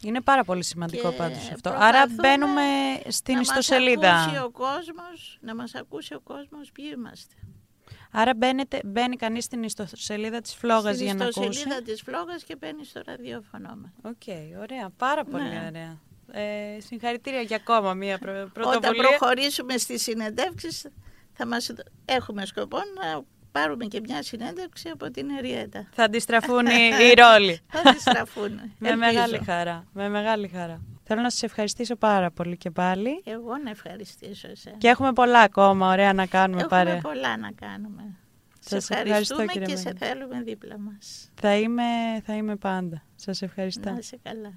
Είναι 0.03 0.21
πάρα 0.21 0.45
πολύ 0.45 0.65
σημαντικό 0.65 1.13
πάντως 1.13 1.51
αυτό. 1.51 1.71
Άρα 1.71 2.07
μπαίνουμε 2.09 2.63
στην 3.09 3.35
να 3.35 3.41
ιστοσελίδα. 3.41 4.13
Μας 4.13 4.27
ακούσει 4.27 4.43
ο 4.45 4.51
κόσμος, 4.51 5.39
να 5.41 5.55
μας 5.55 5.75
ακούσει 5.75 6.15
ο 6.15 6.21
κόσμος 6.21 6.73
ποιοι 6.73 6.91
είμαστε. 6.97 7.35
Άρα 8.11 8.35
μπαίνετε, 8.35 8.81
μπαίνει 8.85 9.17
κανείς 9.17 9.45
στην 9.45 9.63
ιστοσελίδα 9.63 10.41
της 10.41 10.55
Φλόγας 10.55 10.99
για 10.99 11.15
να 11.15 11.25
ακούσει. 11.25 11.39
Στην 11.39 11.51
ιστοσελίδα 11.51 11.83
της 11.83 12.03
Φλόγας 12.03 12.45
και 12.45 12.57
μπαίνει 12.57 12.85
στο 12.85 13.01
ραδιόφωνο 13.07 13.79
μας. 13.83 13.91
OK, 14.03 14.13
okay, 14.27 14.61
ωραία. 14.61 14.91
Πάρα 14.97 15.25
πολύ 15.25 15.43
ναι. 15.43 15.65
ωραία. 15.69 15.99
Ε, 16.33 16.81
συγχαρητήρια 16.81 17.41
για 17.41 17.57
ακόμα 17.57 17.95
μία 17.95 18.19
πρωτοβουλία. 18.19 18.77
Όταν 18.77 18.95
προχωρήσουμε 18.97 19.77
στις 19.77 20.03
συνεντεύξεις 20.03 20.87
θα 21.33 21.47
μας 21.47 21.73
έχουμε 22.05 22.47
σκοπό 22.47 22.77
να 22.77 23.23
πάρουμε 23.53 23.85
και 23.85 24.01
μια 24.01 24.23
συνέντευξη 24.23 24.89
από 24.89 25.11
την 25.11 25.31
Εριέτα. 25.31 25.89
Θα 25.93 26.05
αντιστραφούν 26.05 26.67
οι, 26.77 26.91
οι 27.01 27.15
ρόλοι. 27.15 27.61
θα 27.67 27.83
αντιστραφούν. 27.91 28.61
με 28.79 28.97
μεγάλη 28.97 29.41
χαρά. 29.45 29.85
Με 29.93 30.09
μεγάλη 30.09 30.49
χαρά. 30.49 30.81
Θέλω 31.11 31.23
να 31.23 31.31
σας 31.31 31.43
ευχαριστήσω 31.43 31.97
πάρα 31.97 32.31
πολύ 32.31 32.57
και 32.57 32.71
πάλι. 32.71 33.23
Εγώ 33.25 33.57
να 33.57 33.71
ευχαριστήσω 33.71 34.49
εσένα. 34.49 34.77
Και 34.77 34.89
έχουμε 34.89 35.13
πολλά 35.13 35.41
ακόμα 35.41 35.89
ωραία 35.89 36.13
να 36.13 36.27
κάνουμε 36.27 36.61
έχουμε 36.63 36.79
παρέ. 36.79 36.91
Έχουμε 36.97 37.13
πολλά 37.13 37.37
να 37.37 37.51
κάνουμε. 37.53 38.17
Σας 38.61 38.91
ευχαριστούμε 38.91 39.45
και 39.45 39.77
σε 39.77 39.93
θέλουμε 39.99 40.43
δίπλα 40.43 40.79
μας. 40.79 41.31
Θα 41.35 41.57
είμαι, 41.57 41.83
θα 42.25 42.35
είμαι 42.35 42.57
πάντα. 42.57 43.03
Σας 43.15 43.43
ευχαριστώ. 43.43 43.91
Να 43.91 43.97
είσαι 43.99 44.19
καλά. 44.23 44.53